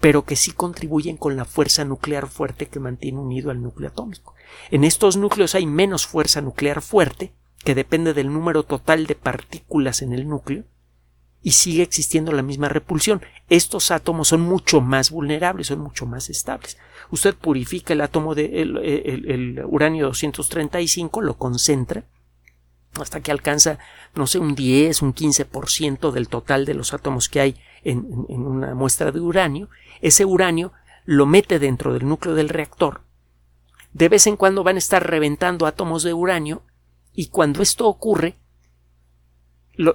pero 0.00 0.24
que 0.24 0.36
sí 0.36 0.52
contribuyen 0.52 1.16
con 1.16 1.36
la 1.36 1.44
fuerza 1.44 1.84
nuclear 1.84 2.28
fuerte 2.28 2.66
que 2.66 2.80
mantiene 2.80 3.18
unido 3.18 3.50
al 3.50 3.62
núcleo 3.62 3.88
atómico. 3.88 4.34
En 4.70 4.84
estos 4.84 5.16
núcleos 5.16 5.54
hay 5.54 5.66
menos 5.66 6.06
fuerza 6.06 6.40
nuclear 6.40 6.82
fuerte, 6.82 7.32
que 7.64 7.74
depende 7.74 8.14
del 8.14 8.32
número 8.32 8.62
total 8.62 9.06
de 9.06 9.16
partículas 9.16 10.02
en 10.02 10.12
el 10.12 10.28
núcleo, 10.28 10.64
y 11.42 11.52
sigue 11.52 11.82
existiendo 11.82 12.32
la 12.32 12.42
misma 12.42 12.68
repulsión. 12.68 13.22
Estos 13.48 13.90
átomos 13.90 14.28
son 14.28 14.40
mucho 14.40 14.80
más 14.80 15.10
vulnerables, 15.10 15.68
son 15.68 15.80
mucho 15.80 16.06
más 16.06 16.30
estables. 16.30 16.78
Usted 17.10 17.34
purifica 17.34 17.92
el 17.92 18.00
átomo 18.00 18.34
de 18.34 18.62
el, 18.62 19.64
uranio 19.66 20.06
235, 20.06 21.20
lo 21.22 21.36
concentra 21.38 22.04
hasta 22.94 23.20
que 23.20 23.30
alcanza, 23.30 23.78
no 24.14 24.26
sé, 24.26 24.38
un 24.38 24.54
10, 24.54 25.02
un 25.02 25.14
15% 25.14 26.10
del 26.10 26.28
total 26.28 26.64
de 26.64 26.74
los 26.74 26.92
átomos 26.92 27.28
que 27.28 27.40
hay 27.40 27.56
en, 27.84 28.04
una 28.28 28.74
muestra 28.74 29.12
de 29.12 29.20
uranio, 29.20 29.68
ese 30.00 30.24
uranio 30.24 30.72
lo 31.04 31.26
mete 31.26 31.58
dentro 31.58 31.92
del 31.92 32.06
núcleo 32.06 32.34
del 32.34 32.48
reactor. 32.48 33.02
De 33.92 34.08
vez 34.08 34.26
en 34.26 34.36
cuando 34.36 34.64
van 34.64 34.76
a 34.76 34.80
estar 34.80 35.08
reventando 35.08 35.66
átomos 35.66 36.02
de 36.02 36.12
uranio 36.12 36.62
y 37.14 37.28
cuando 37.28 37.62
esto 37.62 37.86
ocurre, 37.86 38.36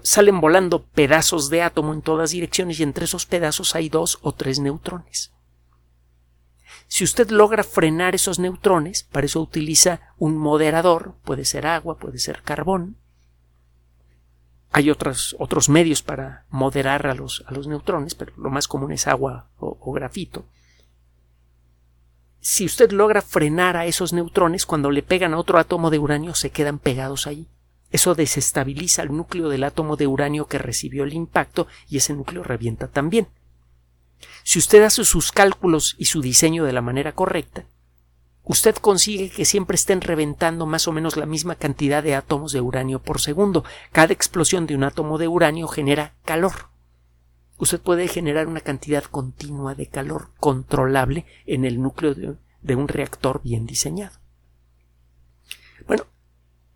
salen 0.03 0.39
volando 0.39 0.83
pedazos 0.83 1.49
de 1.49 1.61
átomo 1.61 1.93
en 1.93 2.01
todas 2.01 2.31
direcciones 2.31 2.79
y 2.79 2.83
entre 2.83 3.05
esos 3.05 3.25
pedazos 3.25 3.75
hay 3.75 3.89
dos 3.89 4.19
o 4.21 4.33
tres 4.33 4.59
neutrones. 4.59 5.33
Si 6.87 7.03
usted 7.03 7.29
logra 7.29 7.63
frenar 7.63 8.15
esos 8.15 8.39
neutrones, 8.39 9.03
para 9.03 9.25
eso 9.25 9.41
utiliza 9.41 10.01
un 10.17 10.37
moderador, 10.37 11.15
puede 11.23 11.45
ser 11.45 11.65
agua, 11.65 11.97
puede 11.97 12.19
ser 12.19 12.41
carbón. 12.43 12.97
Hay 14.71 14.89
otros, 14.89 15.35
otros 15.39 15.69
medios 15.69 16.01
para 16.01 16.45
moderar 16.49 17.07
a 17.07 17.13
los, 17.13 17.43
a 17.47 17.53
los 17.53 17.67
neutrones, 17.67 18.15
pero 18.15 18.33
lo 18.37 18.49
más 18.49 18.67
común 18.67 18.91
es 18.91 19.07
agua 19.07 19.49
o, 19.57 19.91
grafito. 19.91 20.45
Si 22.39 22.65
usted 22.65 22.91
logra 22.91 23.21
frenar 23.21 23.77
a 23.77 23.85
esos 23.85 24.13
neutrones, 24.13 24.65
cuando 24.65 24.91
le 24.91 25.03
pegan 25.03 25.33
a 25.33 25.37
otro 25.37 25.59
átomo 25.59 25.89
de 25.89 25.99
uranio 25.99 26.35
se 26.35 26.49
quedan 26.49 26.79
pegados 26.79 27.27
ahí. 27.27 27.47
Eso 27.91 28.15
desestabiliza 28.15 29.03
el 29.03 29.15
núcleo 29.15 29.49
del 29.49 29.63
átomo 29.63 29.95
de 29.95 30.07
uranio 30.07 30.47
que 30.47 30.57
recibió 30.57 31.03
el 31.03 31.13
impacto 31.13 31.67
y 31.87 31.97
ese 31.97 32.13
núcleo 32.13 32.43
revienta 32.43 32.87
también. 32.87 33.27
Si 34.43 34.59
usted 34.59 34.83
hace 34.83 35.03
sus 35.03 35.31
cálculos 35.31 35.95
y 35.97 36.05
su 36.05 36.21
diseño 36.21 36.65
de 36.65 36.73
la 36.73 36.81
manera 36.81 37.13
correcta, 37.13 37.65
usted 38.43 38.75
consigue 38.75 39.29
que 39.29 39.45
siempre 39.45 39.75
estén 39.75 40.01
reventando 40.01 40.65
más 40.65 40.87
o 40.87 40.91
menos 40.91 41.17
la 41.17 41.25
misma 41.25 41.55
cantidad 41.55 42.03
de 42.03 42.15
átomos 42.15 42.51
de 42.51 42.61
uranio 42.61 42.99
por 42.99 43.21
segundo. 43.21 43.63
Cada 43.91 44.13
explosión 44.13 44.67
de 44.67 44.75
un 44.75 44.83
átomo 44.83 45.17
de 45.17 45.27
uranio 45.27 45.67
genera 45.67 46.13
calor. 46.25 46.73
Usted 47.57 47.79
puede 47.79 48.07
generar 48.07 48.47
una 48.47 48.61
cantidad 48.61 49.03
continua 49.03 49.75
de 49.75 49.87
calor 49.87 50.29
controlable 50.39 51.25
en 51.45 51.65
el 51.65 51.81
núcleo 51.81 52.13
de, 52.13 52.75
un 52.75 52.87
reactor 52.87 53.41
bien 53.43 53.65
diseñado. 53.65 54.19
Bueno, 55.87 56.05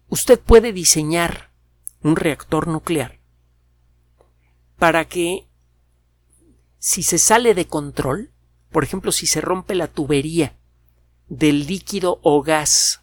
usted 0.09 0.39
puede 0.39 0.71
diseñar 0.73 1.51
un 2.03 2.15
reactor 2.15 2.67
nuclear 2.67 3.19
para 4.77 5.05
que 5.05 5.46
si 6.79 7.03
se 7.03 7.17
sale 7.17 7.53
de 7.53 7.67
control, 7.67 8.31
por 8.71 8.83
ejemplo, 8.83 9.11
si 9.11 9.27
se 9.27 9.41
rompe 9.41 9.75
la 9.75 9.87
tubería 9.87 10.55
del 11.27 11.67
líquido 11.67 12.19
o 12.21 12.41
gas 12.41 13.01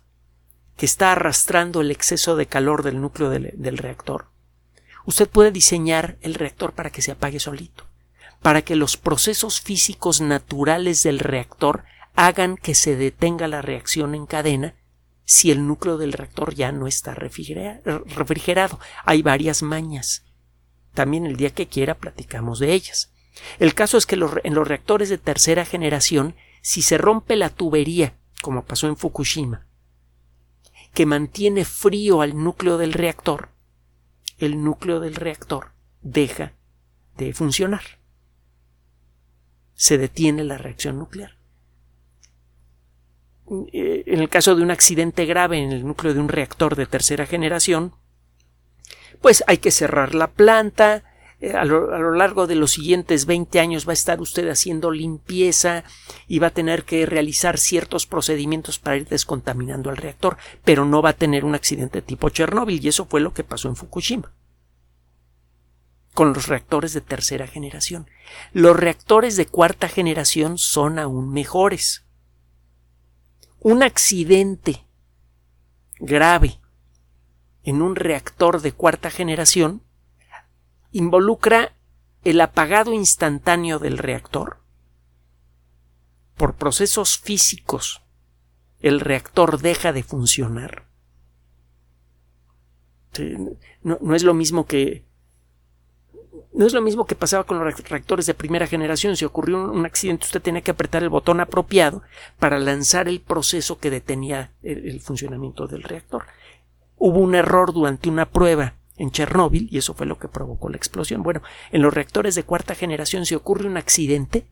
que 0.76 0.86
está 0.86 1.12
arrastrando 1.12 1.80
el 1.80 1.90
exceso 1.90 2.36
de 2.36 2.46
calor 2.46 2.82
del 2.82 3.00
núcleo 3.00 3.30
del, 3.30 3.78
reactor, 3.78 4.28
usted 5.04 5.28
puede 5.28 5.50
diseñar 5.50 6.16
el 6.20 6.34
reactor 6.34 6.72
para 6.72 6.90
que 6.90 7.02
se 7.02 7.12
apague 7.12 7.40
solito, 7.40 7.84
para 8.42 8.62
que 8.62 8.76
los 8.76 8.96
procesos 8.96 9.60
físicos 9.60 10.20
naturales 10.20 11.02
del 11.02 11.18
reactor 11.18 11.84
hagan 12.14 12.56
que 12.56 12.74
se 12.74 12.96
detenga 12.96 13.48
la 13.48 13.62
reacción 13.62 14.14
en 14.14 14.26
cadena 14.26 14.74
si 15.24 15.50
el 15.50 15.66
núcleo 15.66 15.96
del 15.96 16.12
reactor 16.12 16.54
ya 16.54 16.70
no 16.70 16.86
está 16.86 17.14
refrigerado. 17.14 18.78
Hay 19.04 19.22
varias 19.22 19.62
mañas. 19.62 20.24
También 20.92 21.24
el 21.24 21.36
día 21.36 21.50
que 21.50 21.66
quiera 21.66 21.94
platicamos 21.94 22.58
de 22.58 22.72
ellas. 22.72 23.13
El 23.58 23.74
caso 23.74 23.96
es 23.98 24.06
que 24.06 24.14
en 24.14 24.54
los 24.54 24.68
reactores 24.68 25.08
de 25.08 25.18
tercera 25.18 25.64
generación, 25.64 26.34
si 26.62 26.82
se 26.82 26.98
rompe 26.98 27.36
la 27.36 27.50
tubería, 27.50 28.14
como 28.42 28.64
pasó 28.64 28.86
en 28.86 28.96
Fukushima, 28.96 29.66
que 30.92 31.06
mantiene 31.06 31.64
frío 31.64 32.20
al 32.20 32.42
núcleo 32.42 32.78
del 32.78 32.92
reactor, 32.92 33.48
el 34.38 34.62
núcleo 34.62 35.00
del 35.00 35.14
reactor 35.14 35.72
deja 36.02 36.52
de 37.16 37.32
funcionar. 37.32 37.82
Se 39.74 39.98
detiene 39.98 40.44
la 40.44 40.58
reacción 40.58 40.98
nuclear. 40.98 41.36
Eh, 43.72 44.04
en 44.06 44.20
el 44.20 44.28
caso 44.28 44.54
de 44.54 44.62
un 44.62 44.70
accidente 44.70 45.26
grave 45.26 45.58
en 45.58 45.72
el 45.72 45.86
núcleo 45.86 46.14
de 46.14 46.20
un 46.20 46.28
reactor 46.28 46.76
de 46.76 46.86
tercera 46.86 47.26
generación, 47.26 47.94
pues 49.20 49.44
hay 49.46 49.58
que 49.58 49.70
cerrar 49.70 50.14
la 50.14 50.30
planta, 50.30 51.04
eh, 51.40 51.52
a 51.52 51.64
lo, 51.64 52.12
largo 52.12 52.46
de 52.46 52.54
los 52.54 52.72
siguientes 52.72 53.26
20 53.26 53.60
años 53.60 53.86
va 53.86 53.92
a 53.92 53.94
estar 53.94 54.20
usted 54.20 54.48
haciendo 54.48 54.90
limpieza 54.90 55.84
y 56.26 56.38
va 56.38 56.48
a 56.48 56.54
tener 56.54 56.84
que 56.84 57.06
realizar 57.06 57.58
ciertos 57.58 58.06
procedimientos 58.06 58.78
para 58.78 58.96
ir 58.96 59.08
descontaminando 59.08 59.90
al 59.90 59.96
reactor, 59.96 60.36
pero 60.64 60.84
no 60.84 61.02
va 61.02 61.10
a 61.10 61.16
tener 61.16 61.44
un 61.44 61.54
accidente 61.54 62.02
tipo 62.02 62.28
Chernóbil 62.28 62.84
y 62.84 62.88
eso 62.88 63.06
fue 63.06 63.20
lo 63.20 63.34
que 63.34 63.44
pasó 63.44 63.68
en 63.68 63.76
Fukushima 63.76 64.32
con 66.14 66.32
los 66.32 66.46
reactores 66.46 66.94
de 66.94 67.00
tercera 67.00 67.48
generación. 67.48 68.08
Los 68.52 68.76
reactores 68.76 69.36
de 69.36 69.46
cuarta 69.46 69.88
generación 69.88 70.58
son 70.58 71.00
aún 71.00 71.32
mejores. 71.32 72.04
Un 73.58 73.82
accidente 73.82 74.86
grave 75.98 76.60
en 77.64 77.82
un 77.82 77.96
reactor 77.96 78.62
de 78.62 78.72
cuarta 78.72 79.10
generación 79.10 79.82
involucra 80.94 81.74
el 82.22 82.40
apagado 82.40 82.92
instantáneo 82.92 83.78
del 83.78 83.98
reactor. 83.98 84.58
Por 86.36 86.54
procesos 86.54 87.18
físicos, 87.18 88.00
el 88.80 89.00
reactor 89.00 89.60
deja 89.60 89.92
de 89.92 90.04
funcionar. 90.04 90.86
No, 93.82 94.14
es 94.14 94.22
lo 94.22 94.34
mismo 94.34 94.66
que 94.66 95.04
no 96.52 96.66
es 96.66 96.72
lo 96.72 96.80
mismo 96.80 97.06
que 97.06 97.16
pasaba 97.16 97.44
con 97.44 97.58
los 97.58 97.88
reactores 97.88 98.26
de 98.26 98.34
primera 98.34 98.68
generación. 98.68 99.16
Si 99.16 99.24
ocurrió 99.24 99.72
un, 99.72 99.86
accidente, 99.86 100.26
usted 100.26 100.42
tenía 100.42 100.62
que 100.62 100.70
apretar 100.70 101.02
el 101.02 101.08
botón 101.08 101.40
apropiado 101.40 102.02
para 102.38 102.60
lanzar 102.60 103.08
el 103.08 103.20
proceso 103.20 103.78
que 103.78 103.90
detenía 103.90 104.52
el 104.62 105.00
funcionamiento 105.00 105.66
del 105.66 105.82
reactor. 105.82 106.26
Hubo 106.96 107.18
un 107.18 107.34
error 107.34 107.72
durante 107.72 108.08
una 108.08 108.26
prueba 108.30 108.74
en 108.96 109.10
Chernóbil 109.10 109.68
y 109.70 109.78
eso 109.78 109.94
fue 109.94 110.06
lo 110.06 110.18
que 110.18 110.28
provocó 110.28 110.68
la 110.68 110.76
explosión. 110.76 111.22
Bueno, 111.22 111.42
en 111.72 111.82
los 111.82 111.92
reactores 111.92 112.34
de 112.34 112.44
cuarta 112.44 112.74
generación 112.74 113.26
si 113.26 113.34
ocurre 113.34 113.66
un 113.66 113.76
accidente, 113.76 114.46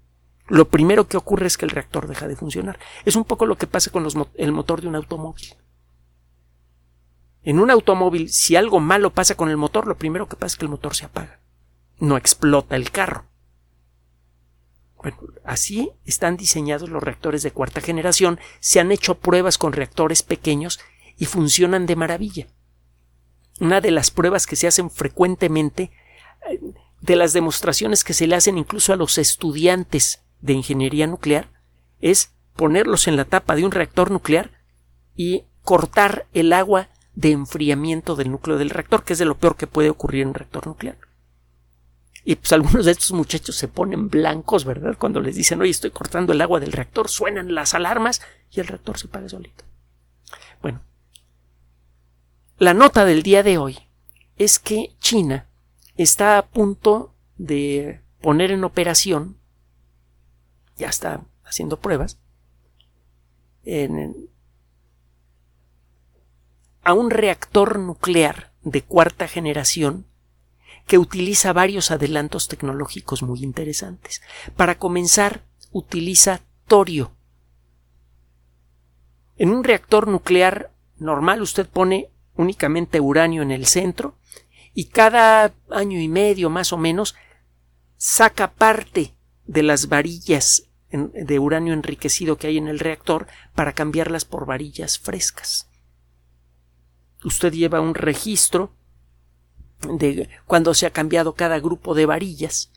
lo 0.49 0.68
primero 0.68 1.06
que 1.06 1.16
ocurre 1.16 1.46
es 1.46 1.56
que 1.56 1.64
el 1.64 1.70
reactor 1.70 2.08
deja 2.08 2.28
de 2.28 2.37
funcionar. 2.37 2.78
Es 3.04 3.16
un 3.16 3.25
poco 3.25 3.46
lo 3.46 3.56
que 3.56 3.66
pasa 3.66 3.90
con 3.90 4.06
el 4.34 4.52
motor 4.52 4.80
de 4.80 4.88
un 4.88 4.96
automóvil. 4.96 5.54
En 7.44 7.58
un 7.58 7.70
automóvil, 7.70 8.28
si 8.28 8.56
algo 8.56 8.78
malo 8.80 9.11
pasa 9.11 9.37
con 9.37 9.49
el 9.49 9.56
motor, 9.56 9.87
lo 9.87 9.96
primero 9.96 10.28
que 10.28 10.37
pasa 10.37 10.54
es 10.54 10.56
que 10.56 10.64
el 10.64 10.70
motor 10.70 10.94
se 10.94 11.06
apaga. 11.06 11.40
No 11.99 12.16
explota 12.16 12.76
el 12.76 12.90
carro. 12.90 13.25
Bueno, 14.96 15.18
así 15.44 15.90
están 16.04 16.37
diseñados 16.37 16.88
los 16.88 17.02
reactores 17.02 17.42
de 17.42 17.50
cuarta 17.50 17.80
generación, 17.80 18.38
se 18.61 18.78
han 18.78 18.92
hecho 18.92 19.16
pruebas 19.16 19.58
con 19.58 19.72
reactores 19.72 20.22
pequeños 20.22 20.78
y 21.18 21.25
funcionan 21.25 21.87
de 21.87 21.96
maravilla 21.96 22.46
una 23.62 23.81
de 23.81 23.92
las 23.92 24.11
pruebas 24.11 24.47
que 24.47 24.57
se 24.57 24.66
hacen 24.66 24.90
frecuentemente, 24.90 25.92
eh, 26.50 26.61
de 27.00 27.16
las 27.16 27.33
demostraciones 27.33 28.02
que 28.02 28.12
se 28.12 28.26
le 28.26 28.35
hacen 28.35 28.59
incluso 28.59 28.92
a 28.92 28.97
los 28.97 29.19
estudiantes 29.19 30.23
de 30.40 30.52
ingeniería 30.52 31.07
nuclear, 31.07 31.49
es 32.00 32.33
ponerlos 32.57 33.07
en 33.07 33.16
la 33.16 33.25
tapa 33.25 33.54
de 33.54 33.64
un 33.64 33.71
reactor 33.71 34.11
nuclear 34.11 34.50
y 35.14 35.45
cortar 35.62 36.26
el 36.33 36.52
agua 36.52 36.88
de 37.14 37.31
enfriamiento 37.31 38.16
del 38.16 38.33
núcleo 38.33 38.59
del 38.59 38.71
reactor, 38.71 39.04
que 39.04 39.12
es 39.12 39.19
de 39.21 39.26
lo 39.26 39.37
peor 39.37 39.57
que 39.57 39.69
puede 39.69 39.90
ocurrir 39.90 40.23
en 40.23 40.28
un 40.28 40.35
reactor 40.35 40.66
nuclear. 40.66 40.99
Y 42.25 42.37
pues 42.37 42.52
algunos 42.52 42.85
de 42.85 42.92
estos 42.92 43.12
muchachos 43.12 43.57
se 43.57 43.69
ponen 43.69 44.09
blancos, 44.09 44.64
¿verdad? 44.64 44.97
Cuando 44.99 45.21
les 45.21 45.37
dicen, 45.37 45.61
oye, 45.61 45.71
estoy 45.71 45.90
cortando 45.90 46.33
el 46.33 46.40
agua 46.40 46.59
del 46.59 46.73
reactor, 46.73 47.09
suenan 47.09 47.54
las 47.54 47.75
alarmas 47.75 48.23
y 48.50 48.61
el 48.61 48.66
reactor 48.66 48.99
se 48.99 49.07
apaga 49.07 49.28
solito. 49.28 49.64
La 52.62 52.75
nota 52.75 53.04
del 53.04 53.25
día 53.25 53.42
de 53.42 53.59
hoy 53.59 53.76
es 54.37 54.61
que 54.61 54.95
China 55.00 55.49
está 55.97 56.38
a 56.38 56.47
punto 56.47 57.12
de 57.37 58.02
poner 58.21 58.52
en 58.52 58.62
operación, 58.62 59.37
ya 60.76 60.87
está 60.87 61.25
haciendo 61.42 61.81
pruebas, 61.81 62.21
a 66.85 66.92
un 66.92 67.11
reactor 67.11 67.81
nuclear 67.81 68.52
de 68.62 68.83
cuarta 68.83 69.26
generación 69.26 70.07
que 70.87 70.99
utiliza 70.99 71.52
varios 71.52 71.90
adelantos 71.90 72.47
tecnológicos 72.47 73.25
muy 73.25 73.42
interesantes. 73.42 74.23
Para 74.57 74.78
comenzar, 74.78 75.42
utiliza 75.73 76.42
torio. 76.69 77.11
En 79.37 79.50
un 79.50 79.64
reactor 79.64 80.07
nuclear 80.07 80.71
normal 81.00 81.42
usted 81.42 81.69
pone 81.69 82.12
únicamente 82.42 83.00
uranio 83.00 83.42
en 83.42 83.50
el 83.50 83.66
centro 83.66 84.16
y 84.75 84.87
cada 84.87 85.54
año 85.70 86.00
y 86.00 86.08
medio 86.08 86.50
más 86.50 86.72
o 86.72 86.76
menos 86.76 87.14
saca 87.96 88.52
parte 88.52 89.14
de 89.46 89.62
las 89.62 89.88
varillas 89.88 90.68
de 90.90 91.38
uranio 91.38 91.72
enriquecido 91.72 92.37
que 92.37 92.49
hay 92.49 92.58
en 92.58 92.68
el 92.68 92.78
reactor 92.78 93.26
para 93.54 93.72
cambiarlas 93.72 94.25
por 94.25 94.44
varillas 94.44 94.99
frescas. 94.99 95.68
Usted 97.25 97.52
lleva 97.52 97.80
un 97.80 97.94
registro 97.94 98.75
de 99.88 100.28
cuando 100.46 100.75
se 100.75 100.87
ha 100.87 100.90
cambiado 100.90 101.34
cada 101.34 101.61
grupo 101.61 101.94
de 101.94 102.06
varillas 102.06 102.71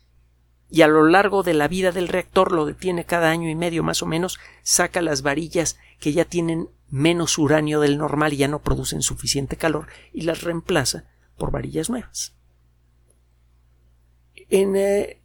y 0.70 0.82
a 0.82 0.88
lo 0.88 1.06
largo 1.06 1.42
de 1.42 1.54
la 1.54 1.68
vida 1.68 1.92
del 1.92 2.08
reactor 2.08 2.52
lo 2.52 2.66
detiene 2.66 3.04
cada 3.04 3.30
año 3.30 3.48
y 3.48 3.54
medio 3.54 3.82
más 3.82 4.02
o 4.02 4.06
menos, 4.06 4.38
saca 4.62 5.00
las 5.00 5.22
varillas 5.22 5.78
que 6.00 6.12
ya 6.12 6.24
tienen 6.24 6.68
menos 6.88 7.38
uranio 7.38 7.80
del 7.80 7.98
normal 7.98 8.32
y 8.32 8.38
ya 8.38 8.48
no 8.48 8.60
producen 8.60 9.02
suficiente 9.02 9.56
calor 9.56 9.86
y 10.12 10.22
las 10.22 10.42
reemplaza 10.42 11.04
por 11.36 11.50
varillas 11.50 11.88
nuevas. 11.88 12.34
En, 14.48 14.76
eh, 14.76 15.20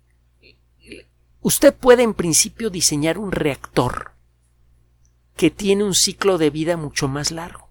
usted 1.41 1.73
puede 1.73 2.03
en 2.03 2.13
principio 2.13 2.69
diseñar 2.69 3.17
un 3.17 3.31
reactor 3.31 4.11
que 5.35 5.49
tiene 5.49 5.83
un 5.83 5.95
ciclo 5.95 6.37
de 6.37 6.49
vida 6.51 6.77
mucho 6.77 7.07
más 7.07 7.31
largo, 7.31 7.69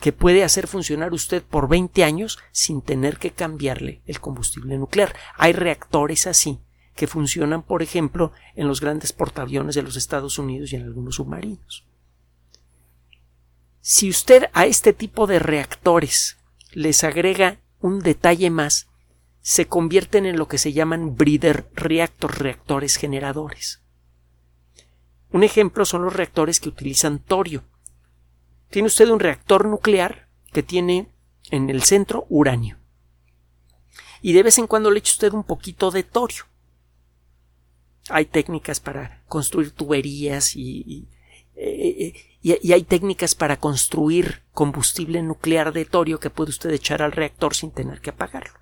que 0.00 0.12
puede 0.12 0.42
hacer 0.42 0.66
funcionar 0.66 1.12
usted 1.12 1.42
por 1.42 1.68
20 1.68 2.02
años 2.02 2.38
sin 2.50 2.82
tener 2.82 3.18
que 3.18 3.30
cambiarle 3.30 4.02
el 4.06 4.20
combustible 4.20 4.78
nuclear. 4.78 5.14
Hay 5.36 5.52
reactores 5.52 6.26
así 6.26 6.60
que 6.94 7.06
funcionan, 7.06 7.62
por 7.62 7.82
ejemplo, 7.82 8.32
en 8.54 8.68
los 8.68 8.80
grandes 8.80 9.12
portaaviones 9.12 9.74
de 9.74 9.82
los 9.82 9.96
Estados 9.96 10.38
Unidos 10.38 10.72
y 10.72 10.76
en 10.76 10.84
algunos 10.84 11.16
submarinos. 11.16 11.84
Si 13.80 14.08
usted 14.08 14.44
a 14.52 14.66
este 14.66 14.92
tipo 14.92 15.26
de 15.26 15.38
reactores 15.38 16.38
les 16.72 17.02
agrega 17.02 17.58
un 17.80 18.00
detalle 18.00 18.50
más, 18.50 18.88
se 19.40 19.66
convierten 19.66 20.24
en 20.24 20.38
lo 20.38 20.46
que 20.46 20.58
se 20.58 20.72
llaman 20.72 21.16
breeder 21.16 21.68
reactors, 21.74 22.38
reactores 22.38 22.96
generadores. 22.96 23.82
Un 25.32 25.42
ejemplo 25.42 25.84
son 25.84 26.04
los 26.04 26.14
reactores 26.14 26.60
que 26.60 26.68
utilizan 26.68 27.18
torio. 27.18 27.64
Tiene 28.70 28.86
usted 28.86 29.08
un 29.08 29.18
reactor 29.18 29.66
nuclear 29.66 30.28
que 30.52 30.62
tiene 30.62 31.08
en 31.50 31.70
el 31.70 31.82
centro 31.82 32.26
uranio. 32.28 32.78
Y 34.20 34.32
de 34.32 34.44
vez 34.44 34.58
en 34.58 34.68
cuando 34.68 34.90
le 34.90 35.00
echa 35.00 35.12
usted 35.12 35.32
un 35.32 35.42
poquito 35.42 35.90
de 35.90 36.04
torio. 36.04 36.44
Hay 38.12 38.26
técnicas 38.26 38.80
para 38.80 39.22
construir 39.28 39.70
tuberías 39.70 40.54
y, 40.56 41.08
eh, 41.54 42.14
y, 42.42 42.72
hay 42.72 42.82
técnicas 42.82 43.34
para 43.34 43.58
construir 43.58 44.42
combustible 44.52 45.22
nuclear 45.22 45.72
de 45.72 45.84
torio 45.84 46.18
que 46.18 46.30
puede 46.30 46.50
usted 46.50 46.70
echar 46.70 47.02
al 47.02 47.12
reactor 47.12 47.54
sin 47.54 47.70
tener 47.70 48.00
que 48.00 48.10
apagarlo. 48.10 48.58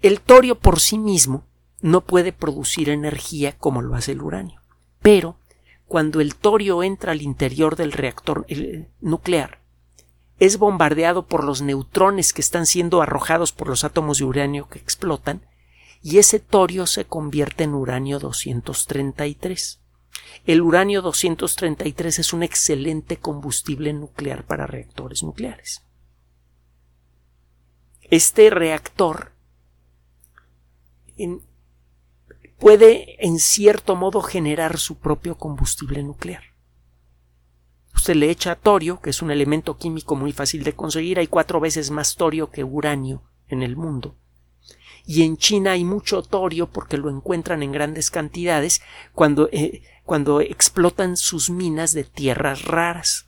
El 0.00 0.20
torio 0.20 0.58
por 0.58 0.80
sí 0.80 0.98
mismo 0.98 1.44
no 1.80 2.00
puede 2.00 2.32
producir 2.32 2.88
energía 2.88 3.56
como 3.56 3.82
lo 3.82 3.94
hace 3.94 4.12
el 4.12 4.22
uranio, 4.22 4.60
pero 5.00 5.36
cuando 5.86 6.20
el 6.20 6.34
torio 6.34 6.82
entra 6.82 7.12
al 7.12 7.22
interior 7.22 7.76
del 7.76 7.92
reactor 7.92 8.46
nuclear, 9.00 9.60
es 10.40 10.58
bombardeado 10.58 11.26
por 11.26 11.44
los 11.44 11.62
neutrones 11.62 12.32
que 12.32 12.40
están 12.40 12.66
siendo 12.66 13.02
arrojados 13.02 13.52
por 13.52 13.68
los 13.68 13.84
átomos 13.84 14.18
de 14.18 14.24
uranio 14.24 14.68
que 14.68 14.80
explotan, 14.80 15.42
y 16.02 16.18
ese 16.18 16.40
torio 16.40 16.86
se 16.86 17.04
convierte 17.04 17.64
en 17.64 17.74
uranio 17.74 18.18
233. 18.18 19.80
El 20.44 20.60
uranio 20.60 21.00
233 21.00 22.18
es 22.18 22.32
un 22.32 22.42
excelente 22.42 23.18
combustible 23.18 23.92
nuclear 23.92 24.44
para 24.44 24.66
reactores 24.66 25.22
nucleares. 25.22 25.82
Este 28.02 28.50
reactor 28.50 29.32
puede 32.58 33.24
en 33.24 33.38
cierto 33.38 33.94
modo 33.94 34.22
generar 34.22 34.78
su 34.78 34.98
propio 34.98 35.38
combustible 35.38 36.02
nuclear. 36.02 36.42
Usted 37.94 38.16
le 38.16 38.30
echa 38.30 38.56
torio, 38.56 39.00
que 39.00 39.10
es 39.10 39.22
un 39.22 39.30
elemento 39.30 39.76
químico 39.76 40.16
muy 40.16 40.32
fácil 40.32 40.64
de 40.64 40.74
conseguir, 40.74 41.20
hay 41.20 41.28
cuatro 41.28 41.60
veces 41.60 41.90
más 41.90 42.16
torio 42.16 42.50
que 42.50 42.64
uranio 42.64 43.22
en 43.46 43.62
el 43.62 43.76
mundo 43.76 44.16
y 45.04 45.22
en 45.22 45.36
China 45.36 45.72
hay 45.72 45.84
mucho 45.84 46.22
torio 46.22 46.68
porque 46.68 46.96
lo 46.96 47.10
encuentran 47.10 47.62
en 47.62 47.72
grandes 47.72 48.10
cantidades 48.10 48.82
cuando, 49.14 49.48
eh, 49.52 49.82
cuando 50.04 50.40
explotan 50.40 51.16
sus 51.16 51.50
minas 51.50 51.92
de 51.92 52.04
tierras 52.04 52.64
raras. 52.64 53.26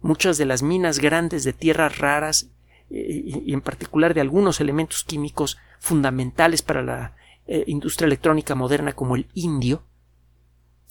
Muchas 0.00 0.36
de 0.36 0.44
las 0.44 0.62
minas 0.62 0.98
grandes 0.98 1.44
de 1.44 1.54
tierras 1.54 1.98
raras 1.98 2.50
eh, 2.90 3.42
y 3.46 3.52
en 3.52 3.62
particular 3.62 4.12
de 4.12 4.20
algunos 4.20 4.60
elementos 4.60 5.04
químicos 5.04 5.56
fundamentales 5.80 6.60
para 6.60 6.82
la 6.82 7.16
eh, 7.46 7.64
industria 7.66 8.06
electrónica 8.06 8.54
moderna 8.54 8.92
como 8.92 9.16
el 9.16 9.28
indio 9.32 9.84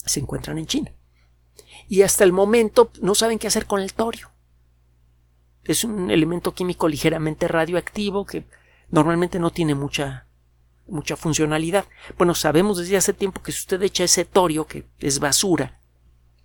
se 0.04 0.20
encuentran 0.20 0.58
en 0.58 0.66
China. 0.66 0.92
Y 1.88 2.02
hasta 2.02 2.24
el 2.24 2.32
momento 2.32 2.90
no 3.00 3.14
saben 3.14 3.38
qué 3.38 3.46
hacer 3.46 3.66
con 3.66 3.80
el 3.80 3.94
torio. 3.94 4.30
Es 5.62 5.84
un 5.84 6.10
elemento 6.10 6.52
químico 6.52 6.88
ligeramente 6.88 7.46
radioactivo 7.48 8.26
que 8.26 8.44
normalmente 8.94 9.40
no 9.40 9.50
tiene 9.50 9.74
mucha 9.74 10.26
mucha 10.86 11.16
funcionalidad. 11.16 11.86
Bueno, 12.16 12.34
sabemos 12.34 12.78
desde 12.78 12.96
hace 12.96 13.12
tiempo 13.12 13.42
que 13.42 13.52
si 13.52 13.58
usted 13.58 13.82
echa 13.82 14.04
ese 14.04 14.24
torio, 14.24 14.66
que 14.66 14.86
es 15.00 15.18
basura 15.18 15.80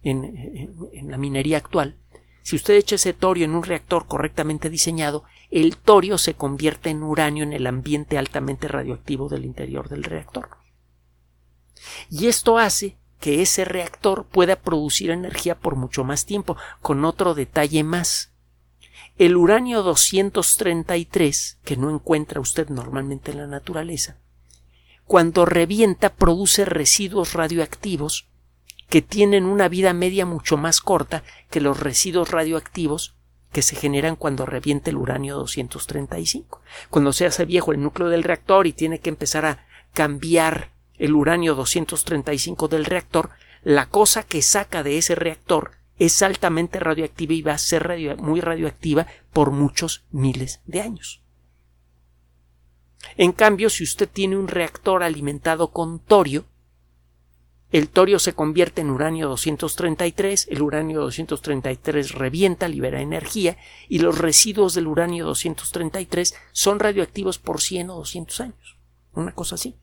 en, 0.02 0.70
en, 0.94 1.12
la 1.12 1.18
minería 1.18 1.58
actual, 1.58 1.98
si 2.42 2.56
usted 2.56 2.76
echa 2.76 2.96
ese 2.96 3.14
torio 3.14 3.46
en 3.46 3.54
un 3.54 3.64
reactor 3.64 4.08
correctamente 4.08 4.70
diseñado, 4.70 5.26
el 5.52 5.78
torio 5.78 6.18
se 6.18 6.34
convierte 6.34 6.90
en 6.90 7.04
uranio 7.04 7.44
en 7.44 7.54
el 7.54 7.68
ambiente 7.68 8.18
altamente 8.18 8.68
radioactivo 8.68 9.30
del 9.30 9.46
interior 9.46 9.90
del 9.90 10.04
reactor. 10.04 10.50
Y 12.10 12.28
esto 12.28 12.58
hace 12.58 12.98
que 13.20 13.42
ese 13.42 13.66
reactor 13.66 14.26
pueda 14.26 14.56
producir 14.56 15.12
energía 15.12 15.60
por 15.60 15.76
mucho 15.76 16.04
más 16.04 16.26
tiempo, 16.26 16.56
con 16.82 17.06
otro 17.06 17.36
detalle 17.36 17.84
más. 17.84 18.32
El 19.18 19.36
uranio 19.36 19.84
233, 19.84 21.58
que 21.64 21.78
no 21.78 21.90
encuentra 21.90 22.40
usted 22.40 22.70
normalmente 22.70 23.32
en 23.32 23.38
la 23.40 23.48
naturaleza, 23.48 24.18
cuando 25.06 25.46
revienta 25.46 26.14
produce 26.14 26.66
residuos 26.66 27.34
radioactivos 27.34 28.28
que 28.90 29.02
tienen 29.02 29.46
una 29.46 29.68
vida 29.68 29.94
media 29.94 30.26
mucho 30.26 30.58
más 30.58 30.82
corta 30.82 31.24
que 31.50 31.62
los 31.62 31.80
residuos 31.80 32.32
radioactivos 32.32 33.16
que 33.52 33.62
se 33.62 33.76
generan 33.76 34.16
cuando 34.16 34.46
revienta 34.46 34.90
el 34.90 34.98
uranio 34.98 35.36
235. 35.36 36.62
Cuando 36.90 37.14
se 37.14 37.26
hace 37.26 37.46
viejo 37.46 37.72
el 37.72 37.82
núcleo 37.82 38.10
del 38.10 38.24
reactor 38.24 38.68
y 38.68 38.74
tiene 38.74 39.00
que 39.00 39.10
empezar 39.10 39.46
a 39.46 39.66
cambiar 39.94 40.70
el 40.98 41.16
uranio 41.16 41.56
235 41.56 42.68
del 42.68 42.86
reactor, 42.86 43.32
la 43.64 43.88
cosa 43.88 44.24
que 44.24 44.42
saca 44.42 44.84
de 44.84 44.98
ese 44.98 45.16
reactor 45.16 45.79
es 46.00 46.22
altamente 46.22 46.80
radioactiva 46.80 47.34
y 47.34 47.42
va 47.42 47.54
a 47.54 47.58
ser 47.58 48.18
muy 48.18 48.42
radioactiva 48.42 49.06
por 49.32 49.52
muchos 49.52 50.06
miles 50.12 50.62
de 50.66 50.82
años. 50.82 51.22
En 53.18 53.32
cambio, 53.32 53.70
si 53.70 53.84
usted 53.84 54.10
tiene 54.10 54.38
un 54.38 54.48
reactor 54.48 55.04
alimentado 55.04 55.72
con 55.72 56.00
torio, 56.00 56.46
el 57.72 57.88
torio 57.90 58.18
se 58.18 58.34
convierte 58.34 58.82
en 58.82 58.90
uranio 58.90 59.28
233, 59.28 60.48
el 60.50 60.62
uranio 60.62 61.02
233 61.02 62.14
revienta, 62.14 62.68
libera 62.68 63.02
energía 63.02 63.58
y 63.88 64.00
los 64.00 64.18
residuos 64.18 64.74
del 64.74 64.88
uranio 64.88 65.26
233 65.26 66.34
son 66.52 66.80
radioactivos 66.80 67.38
por 67.38 67.62
100 67.62 67.92
o 67.92 67.96
200 67.98 68.42
años. 68.42 68.78
Una 69.14 69.34
cosa 69.34 69.56
así. 69.56 69.76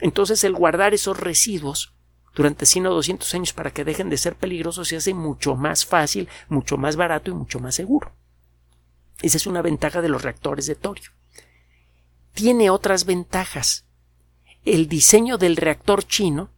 Entonces 0.00 0.42
el 0.42 0.54
guardar 0.54 0.92
esos 0.92 1.20
residuos 1.20 1.94
durante 2.34 2.66
100 2.66 2.86
o 2.86 2.94
200 2.94 3.34
años 3.34 3.52
para 3.52 3.72
que 3.72 3.84
dejen 3.84 4.10
de 4.10 4.16
ser 4.16 4.36
peligrosos 4.36 4.88
se 4.88 4.96
hace 4.96 5.14
mucho 5.14 5.56
más 5.56 5.84
fácil, 5.84 6.28
mucho 6.48 6.76
más 6.76 6.96
barato 6.96 7.30
y 7.30 7.34
mucho 7.34 7.60
más 7.60 7.74
seguro. 7.74 8.12
Esa 9.22 9.36
es 9.36 9.46
una 9.46 9.62
ventaja 9.62 10.00
de 10.00 10.08
los 10.08 10.22
reactores 10.22 10.66
de 10.66 10.74
torio. 10.74 11.10
Tiene 12.32 12.70
otras 12.70 13.04
ventajas. 13.04 13.84
El 14.64 14.88
diseño 14.88 15.38
del 15.38 15.56
reactor 15.56 16.04
chino 16.04 16.50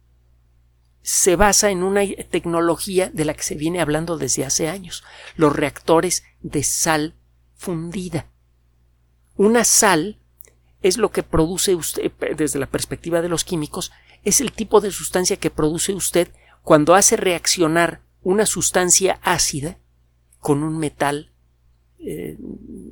se 1.01 1.35
basa 1.35 1.69
en 1.69 1.83
una 1.83 2.01
tecnología 2.29 3.09
de 3.09 3.25
la 3.25 3.33
que 3.33 3.43
se 3.43 3.55
viene 3.55 3.81
hablando 3.81 4.17
desde 4.17 4.45
hace 4.45 4.69
años, 4.69 5.03
los 5.35 5.53
reactores 5.53 6.23
de 6.41 6.63
sal 6.63 7.15
fundida. 7.55 8.27
Una 9.35 9.65
sal 9.65 10.19
es 10.81 10.97
lo 10.97 11.11
que 11.11 11.23
produce 11.23 11.75
usted, 11.75 12.11
desde 12.37 12.59
la 12.59 12.67
perspectiva 12.67 13.21
de 13.21 13.29
los 13.29 13.43
químicos, 13.43 13.91
es 14.23 14.41
el 14.41 14.51
tipo 14.51 14.81
de 14.81 14.91
sustancia 14.91 15.37
que 15.37 15.49
produce 15.49 15.93
usted 15.93 16.29
cuando 16.61 16.95
hace 16.95 17.17
reaccionar 17.17 18.01
una 18.21 18.45
sustancia 18.45 19.19
ácida 19.21 19.77
con 20.39 20.63
un 20.63 20.77
metal 20.77 21.33
eh, 22.05 22.37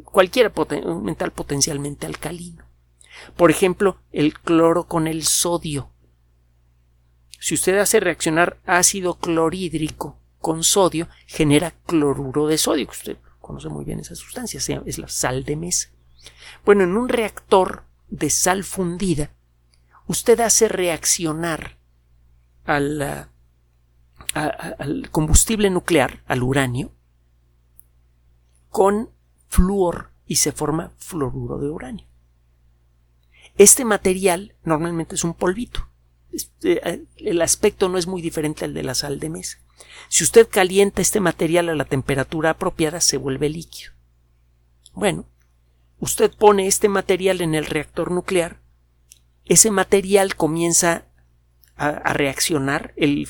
cualquier 0.06 0.54
un 0.86 1.04
metal 1.04 1.32
potencialmente 1.32 2.06
alcalino. 2.06 2.65
Por 3.36 3.52
ejemplo, 3.52 3.98
el 4.12 4.34
cloro 4.34 4.86
con 4.88 5.06
el 5.08 5.24
sodio. 5.24 5.91
Si 7.39 7.56
usted 7.56 7.78
hace 7.78 8.00
reaccionar 8.00 8.60
ácido 8.65 9.15
clorhídrico 9.15 10.17
con 10.39 10.63
sodio, 10.63 11.10
genera 11.28 11.72
cloruro 11.86 12.48
de 12.48 12.58
sodio, 12.58 12.88
usted 12.89 13.17
conoce 13.39 13.67
muy 13.67 13.84
bien 13.84 14.00
esa 14.00 14.15
sustancia, 14.15 14.62
es 14.86 14.98
la 14.98 15.08
sal 15.10 15.44
de 15.44 15.56
mesa. 15.58 15.89
Bueno, 16.63 16.84
en 16.84 16.96
un 16.96 17.10
reactor 17.10 17.84
de 18.10 18.30
sal 18.30 18.63
fundida, 18.63 19.32
usted 20.08 20.40
hace 20.40 20.68
reaccionar 20.68 21.78
al, 22.66 23.30
al 24.34 25.10
combustible 25.12 25.70
nuclear, 25.70 26.24
al 26.28 26.44
uranio, 26.44 26.92
con 28.70 29.10
flúor 29.48 30.12
y 30.26 30.38
se 30.38 30.52
forma 30.52 30.94
fluoruro 30.98 31.58
de 31.60 31.70
uranio. 31.70 32.08
Este 33.58 33.84
material 33.84 34.56
normalmente 34.64 35.16
es 35.16 35.24
un 35.24 35.34
polvito. 35.34 35.88
Eh, 36.64 37.06
el 37.18 37.42
aspecto 37.42 37.90
no 37.90 37.98
es 37.98 38.08
muy 38.08 38.22
diferente 38.22 38.64
al 38.64 38.74
de 38.74 38.84
la 38.84 38.96
sal 38.96 39.20
de 39.20 39.30
mesa. 39.30 39.58
Si 40.08 40.24
usted 40.24 40.48
calienta 40.50 41.02
este 41.02 41.20
material 41.20 41.68
a 41.70 41.76
la 41.76 41.86
temperatura 41.86 42.52
apropiada, 42.52 43.02
se 43.02 43.18
vuelve 43.18 43.50
líquido. 43.50 43.92
Bueno, 44.94 45.26
usted 46.00 46.32
pone 46.34 46.68
este 46.68 46.88
material 46.88 47.42
en 47.42 47.56
el 47.56 47.66
reactor 47.66 48.12
nuclear 48.12 48.61
ese 49.52 49.70
material 49.70 50.38
comienza 50.38 51.04
a, 51.76 52.14
reaccionar, 52.14 52.94
el, 52.96 53.28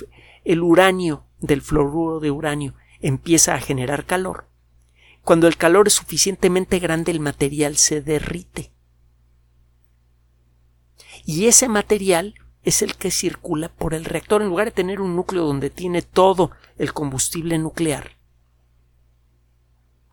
uranio 0.61 1.23
del 1.39 1.63
fluoruro 1.63 2.19
de 2.19 2.29
uranio 2.29 2.75
empieza 2.99 3.55
a 3.55 3.59
generar 3.59 4.05
calor. 4.05 4.45
Cuando 5.23 5.47
el 5.47 5.57
calor 5.57 5.87
es 5.87 5.93
suficientemente 5.93 6.77
grande, 6.77 7.11
el 7.11 7.21
material 7.21 7.75
se 7.75 8.01
derrite. 8.03 8.71
Y 11.25 11.47
ese 11.47 11.67
material 11.67 12.35
es 12.61 12.83
el 12.83 12.97
que 12.97 13.09
circula 13.09 13.69
por 13.69 13.95
el 13.95 14.05
reactor. 14.05 14.43
En 14.43 14.49
lugar 14.49 14.67
de 14.67 14.73
tener 14.73 15.01
un 15.01 15.15
núcleo 15.15 15.43
donde 15.43 15.71
tiene 15.71 16.03
todo 16.03 16.51
el 16.77 16.93
combustible 16.93 17.57
nuclear 17.57 18.11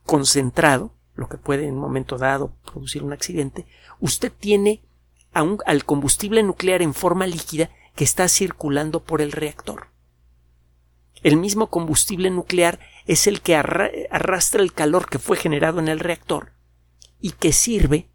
concentrado, 0.04 0.94
lo 1.16 1.28
que 1.28 1.36
puede 1.36 1.66
en 1.66 1.74
un 1.74 1.80
momento 1.80 2.16
dado 2.16 2.54
producir 2.64 3.02
un 3.02 3.12
accidente, 3.12 3.66
usted 4.00 4.32
tiene 4.32 4.80
al 5.32 5.84
combustible 5.84 6.42
nuclear 6.42 6.82
en 6.82 6.94
forma 6.94 7.26
líquida 7.26 7.70
que 7.94 8.04
está 8.04 8.28
circulando 8.28 9.02
por 9.02 9.20
el 9.20 9.32
reactor. 9.32 9.88
El 11.22 11.36
mismo 11.36 11.68
combustible 11.68 12.30
nuclear 12.30 12.78
es 13.06 13.26
el 13.26 13.40
que 13.40 13.56
arrastra 13.56 14.62
el 14.62 14.72
calor 14.72 15.08
que 15.08 15.18
fue 15.18 15.36
generado 15.36 15.80
en 15.80 15.88
el 15.88 15.98
reactor 15.98 16.52
y 17.20 17.32
que 17.32 17.52
sirve 17.52 18.08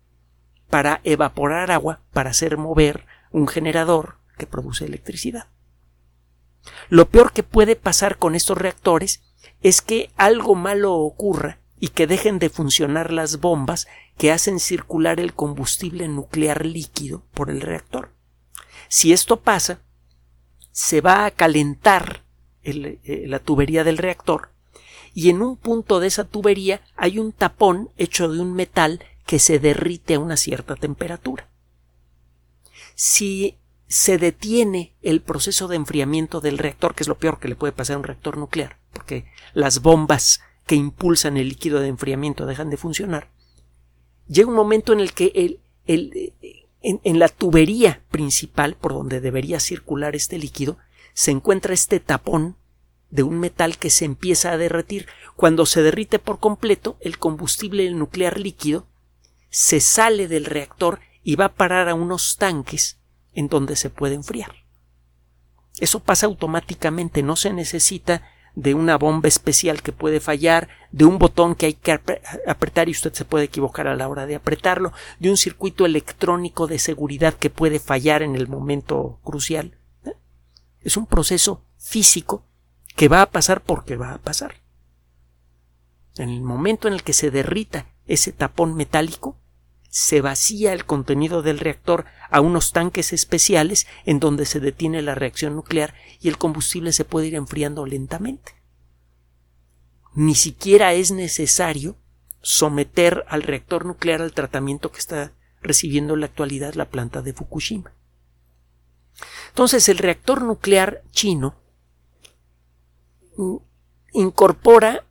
para 0.69 1.01
evaporar 1.03 1.71
agua 1.71 2.01
para 2.13 2.29
hacer 2.29 2.57
mover 2.57 3.05
un 3.31 3.47
generador 3.47 4.17
que 4.37 4.47
produce 4.47 4.85
electricidad. 4.85 5.47
Lo 6.89 7.09
peor 7.09 7.33
que 7.33 7.43
puede 7.43 7.75
pasar 7.75 8.17
con 8.17 8.35
estos 8.35 8.57
reactores 8.57 9.21
es 9.61 9.81
que 9.81 10.11
algo 10.15 10.55
malo 10.55 10.93
ocurra 10.93 11.59
y 11.83 11.89
que 11.89 12.07
dejen 12.07 12.39
de 12.39 12.49
funcionar 12.49 13.11
las 13.11 13.41
bombas 13.41 13.89
que 14.17 14.31
hacen 14.31 14.61
circular 14.61 15.19
el 15.19 15.33
combustible 15.33 16.07
nuclear 16.07 16.65
líquido 16.65 17.25
por 17.33 17.49
el 17.49 17.59
reactor. 17.59 18.13
Si 18.87 19.11
esto 19.11 19.41
pasa, 19.41 19.81
se 20.71 21.01
va 21.01 21.25
a 21.25 21.31
calentar 21.31 22.23
eh, 22.63 23.25
la 23.27 23.39
tubería 23.39 23.83
del 23.83 23.97
reactor 23.97 24.51
y 25.13 25.29
en 25.29 25.41
un 25.41 25.57
punto 25.57 25.99
de 25.99 26.07
esa 26.07 26.23
tubería 26.23 26.79
hay 26.95 27.19
un 27.19 27.33
tapón 27.33 27.89
hecho 27.97 28.31
de 28.31 28.39
un 28.39 28.53
metal 28.53 29.03
que 29.25 29.37
se 29.39 29.59
derrite 29.59 30.13
a 30.13 30.19
una 30.19 30.37
cierta 30.37 30.77
temperatura. 30.77 31.49
Si 32.95 33.57
se 33.89 34.17
detiene 34.17 34.95
el 35.01 35.19
proceso 35.19 35.67
de 35.67 35.75
enfriamiento 35.75 36.39
del 36.39 36.59
reactor, 36.59 36.95
que 36.95 37.03
es 37.03 37.09
lo 37.09 37.17
peor 37.17 37.41
que 37.41 37.49
le 37.49 37.57
puede 37.57 37.73
pasar 37.73 37.97
a 37.97 37.99
un 37.99 38.05
reactor 38.05 38.37
nuclear, 38.37 38.79
porque 38.93 39.25
las 39.53 39.81
bombas 39.81 40.39
que 40.65 40.75
impulsan 40.75 41.37
el 41.37 41.49
líquido 41.49 41.79
de 41.79 41.87
enfriamiento 41.87 42.45
dejan 42.45 42.69
de 42.69 42.77
funcionar, 42.77 43.29
llega 44.27 44.49
un 44.49 44.55
momento 44.55 44.93
en 44.93 44.99
el 44.99 45.13
que 45.13 45.31
el, 45.35 45.59
el, 45.85 46.33
en, 46.81 47.01
en, 47.03 47.19
la 47.19 47.29
tubería 47.29 48.01
principal 48.09 48.75
por 48.75 48.93
donde 48.93 49.21
debería 49.21 49.59
circular 49.59 50.15
este 50.15 50.37
líquido 50.37 50.77
se 51.13 51.31
encuentra 51.31 51.73
este 51.73 51.99
tapón 51.99 52.55
de 53.13 53.21
un 53.21 53.39
metal 53.39 53.77
que 53.77 53.91
se 53.91 54.05
empieza 54.05 54.51
a 54.51 54.57
derretir. 54.57 55.07
Cuando 55.35 55.67
se 55.67 55.83
derrite 55.83 56.17
por 56.17 56.39
completo, 56.39 56.97
el 56.99 57.19
combustible 57.19 57.89
nuclear 57.91 58.39
líquido 58.39 58.87
se 59.51 59.79
sale 59.81 60.27
del 60.27 60.45
reactor 60.45 60.99
y 61.23 61.35
va 61.35 61.45
a 61.45 61.53
parar 61.53 61.89
a 61.89 61.93
unos 61.93 62.37
tanques 62.37 62.97
en 63.33 63.49
donde 63.49 63.75
se 63.75 63.91
puede 63.91 64.15
enfriar. 64.15 64.55
Eso 65.79 65.99
pasa 65.99 66.25
automáticamente, 66.25 67.21
no 67.21 67.35
se 67.35 67.53
necesita 67.53 68.27
de 68.55 68.73
una 68.73 68.97
bomba 68.97 69.27
especial 69.27 69.81
que 69.81 69.91
puede 69.91 70.19
fallar, 70.19 70.69
de 70.91 71.05
un 71.05 71.17
botón 71.17 71.55
que 71.55 71.65
hay 71.65 71.73
que 71.73 71.99
apretar 72.47 72.87
y 72.87 72.91
usted 72.91 73.13
se 73.13 73.25
puede 73.25 73.45
equivocar 73.45 73.87
a 73.87 73.95
la 73.95 74.07
hora 74.07 74.25
de 74.25 74.35
apretarlo, 74.35 74.93
de 75.19 75.29
un 75.29 75.37
circuito 75.37 75.85
electrónico 75.85 76.67
de 76.67 76.79
seguridad 76.79 77.33
que 77.33 77.49
puede 77.49 77.79
fallar 77.79 78.21
en 78.21 78.35
el 78.35 78.47
momento 78.47 79.19
crucial. 79.23 79.77
Es 80.81 80.97
un 80.97 81.07
proceso 81.07 81.65
físico 81.77 82.45
que 82.95 83.07
va 83.07 83.21
a 83.21 83.31
pasar 83.31 83.61
porque 83.61 83.95
va 83.95 84.13
a 84.13 84.19
pasar. 84.19 84.55
En 86.17 86.29
el 86.29 86.41
momento 86.41 86.87
en 86.87 86.93
el 86.93 87.03
que 87.03 87.13
se 87.13 87.31
derrita 87.31 87.87
ese 88.05 88.31
tapón 88.31 88.75
metálico, 88.75 89.37
se 89.93 90.21
vacía 90.21 90.73
el 90.73 90.85
contenido 90.85 91.43
del 91.43 91.59
reactor 91.59 92.05
a 92.31 92.41
unos 92.41 92.71
tanques 92.71 93.13
especiales 93.13 93.85
en 94.05 94.19
donde 94.19 94.47
se 94.47 94.59
detiene 94.59 95.03
la 95.03 95.13
reacción 95.13 95.55
nuclear 95.55 95.93
y 96.19 96.29
el 96.29 96.39
combustible 96.39 96.91
se 96.93 97.05
puede 97.05 97.27
ir 97.27 97.35
enfriando 97.35 97.85
lentamente. 97.85 98.55
Ni 100.15 100.33
siquiera 100.33 100.93
es 100.93 101.11
necesario 101.11 101.95
someter 102.41 103.23
al 103.27 103.43
reactor 103.43 103.85
nuclear 103.85 104.23
al 104.23 104.33
tratamiento 104.33 104.91
que 104.91 104.97
está 104.97 105.33
recibiendo 105.61 106.15
en 106.15 106.21
la 106.21 106.25
actualidad 106.25 106.73
la 106.73 106.89
planta 106.89 107.21
de 107.21 107.33
Fukushima. 107.33 107.93
Entonces 109.49 109.87
el 109.89 109.99
reactor 109.99 110.41
nuclear 110.41 111.03
chino 111.11 111.53
incorpora 114.11 115.05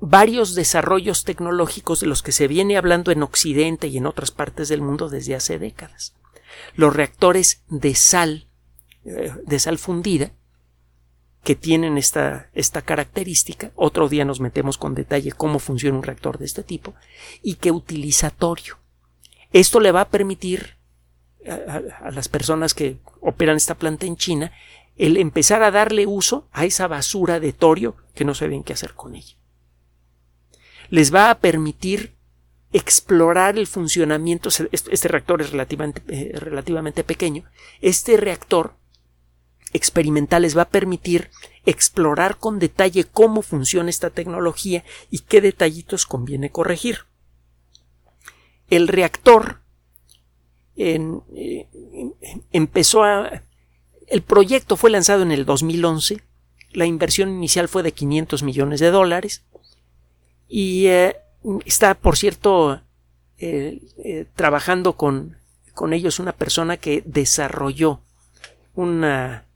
varios 0.00 0.54
desarrollos 0.54 1.24
tecnológicos 1.24 2.00
de 2.00 2.06
los 2.06 2.22
que 2.22 2.32
se 2.32 2.48
viene 2.48 2.76
hablando 2.76 3.12
en 3.12 3.22
Occidente 3.22 3.88
y 3.88 3.98
en 3.98 4.06
otras 4.06 4.30
partes 4.30 4.68
del 4.68 4.80
mundo 4.80 5.08
desde 5.08 5.34
hace 5.34 5.58
décadas. 5.58 6.14
Los 6.74 6.94
reactores 6.94 7.62
de 7.68 7.94
sal, 7.94 8.48
eh, 9.04 9.32
de 9.46 9.58
sal 9.58 9.78
fundida, 9.78 10.32
que 11.44 11.54
tienen 11.54 11.96
esta, 11.96 12.50
esta 12.52 12.82
característica, 12.82 13.72
otro 13.74 14.08
día 14.08 14.24
nos 14.24 14.40
metemos 14.40 14.76
con 14.76 14.94
detalle 14.94 15.32
cómo 15.32 15.58
funciona 15.58 15.96
un 15.96 16.02
reactor 16.02 16.38
de 16.38 16.44
este 16.44 16.62
tipo, 16.62 16.94
y 17.42 17.54
que 17.54 17.70
utiliza 17.70 18.30
torio. 18.30 18.78
Esto 19.52 19.80
le 19.80 19.92
va 19.92 20.02
a 20.02 20.08
permitir 20.10 20.76
a, 21.48 22.10
las 22.10 22.28
personas 22.28 22.74
que 22.74 22.98
operan 23.20 23.56
esta 23.56 23.74
planta 23.74 24.06
en 24.06 24.16
China 24.16 24.52
el 24.96 25.16
empezar 25.16 25.62
a 25.62 25.70
darle 25.70 26.06
uso 26.06 26.46
a 26.52 26.66
esa 26.66 26.86
basura 26.86 27.40
de 27.40 27.54
torio 27.54 27.96
que 28.14 28.24
no 28.24 28.34
saben 28.34 28.62
qué 28.62 28.74
hacer 28.74 28.94
con 28.94 29.14
ella. 29.14 29.39
Les 30.90 31.14
va 31.14 31.30
a 31.30 31.38
permitir 31.38 32.14
explorar 32.72 33.58
el 33.58 33.66
funcionamiento. 33.66 34.48
Este 34.70 35.08
reactor 35.08 35.40
es 35.40 35.50
relativamente, 35.50 36.02
eh, 36.08 36.38
relativamente 36.38 37.04
pequeño. 37.04 37.44
Este 37.80 38.16
reactor 38.16 38.74
experimental 39.72 40.42
les 40.42 40.56
va 40.56 40.62
a 40.62 40.68
permitir 40.68 41.30
explorar 41.64 42.38
con 42.38 42.58
detalle 42.58 43.04
cómo 43.04 43.42
funciona 43.42 43.90
esta 43.90 44.10
tecnología 44.10 44.84
y 45.10 45.20
qué 45.20 45.40
detallitos 45.40 46.06
conviene 46.06 46.50
corregir. 46.50 47.06
El 48.68 48.88
reactor 48.88 49.60
eh, 50.76 50.98
empezó 52.52 53.04
a... 53.04 53.42
El 54.06 54.22
proyecto 54.22 54.76
fue 54.76 54.90
lanzado 54.90 55.22
en 55.22 55.30
el 55.30 55.44
2011, 55.44 56.20
la 56.72 56.86
inversión 56.86 57.30
inicial 57.30 57.68
fue 57.68 57.82
de 57.82 57.92
500 57.92 58.42
millones 58.42 58.80
de 58.80 58.90
dólares 58.90 59.44
y 60.50 60.88
eh, 60.88 61.16
está, 61.64 61.94
por 61.94 62.18
cierto, 62.18 62.82
eh, 63.38 64.26
trabajando 64.34 64.94
con, 64.94 65.38
con 65.72 65.94
ellos 65.94 66.18
una 66.18 66.32
persona 66.32 66.76
que 66.76 67.02
desarrolló 67.06 68.00
una 68.74 69.46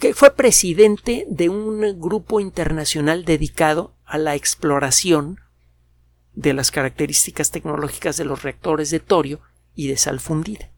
que 0.00 0.14
fue 0.14 0.34
presidente 0.34 1.26
de 1.28 1.48
un 1.48 2.00
grupo 2.00 2.40
internacional 2.40 3.24
dedicado 3.24 3.94
a 4.04 4.16
la 4.16 4.34
exploración 4.34 5.40
de 6.34 6.54
las 6.54 6.70
características 6.70 7.50
tecnológicas 7.50 8.16
de 8.16 8.24
los 8.24 8.42
reactores 8.42 8.90
de 8.90 9.00
torio 9.00 9.40
y 9.74 9.88
de 9.88 9.96
sal 9.96 10.20
fundida. 10.20 10.70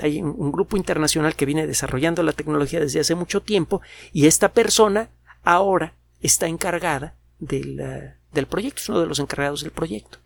Hay 0.00 0.22
un, 0.22 0.52
grupo 0.52 0.76
internacional 0.76 1.34
que 1.34 1.46
viene 1.46 1.66
desarrollando 1.66 2.22
la 2.22 2.32
tecnología 2.32 2.78
desde 2.78 3.00
hace 3.00 3.14
mucho 3.14 3.42
tiempo 3.42 3.80
y 4.12 4.26
esta 4.26 4.52
persona 4.52 5.10
ahora 5.42 5.94
está 6.20 6.46
encargada 6.46 7.16
del, 7.38 8.14
del 8.32 8.46
proyecto, 8.46 8.80
es 8.80 8.88
uno 8.88 9.00
de 9.00 9.06
los 9.06 9.18
encargados 9.18 9.62
del 9.62 9.72
proyecto. 9.72 10.18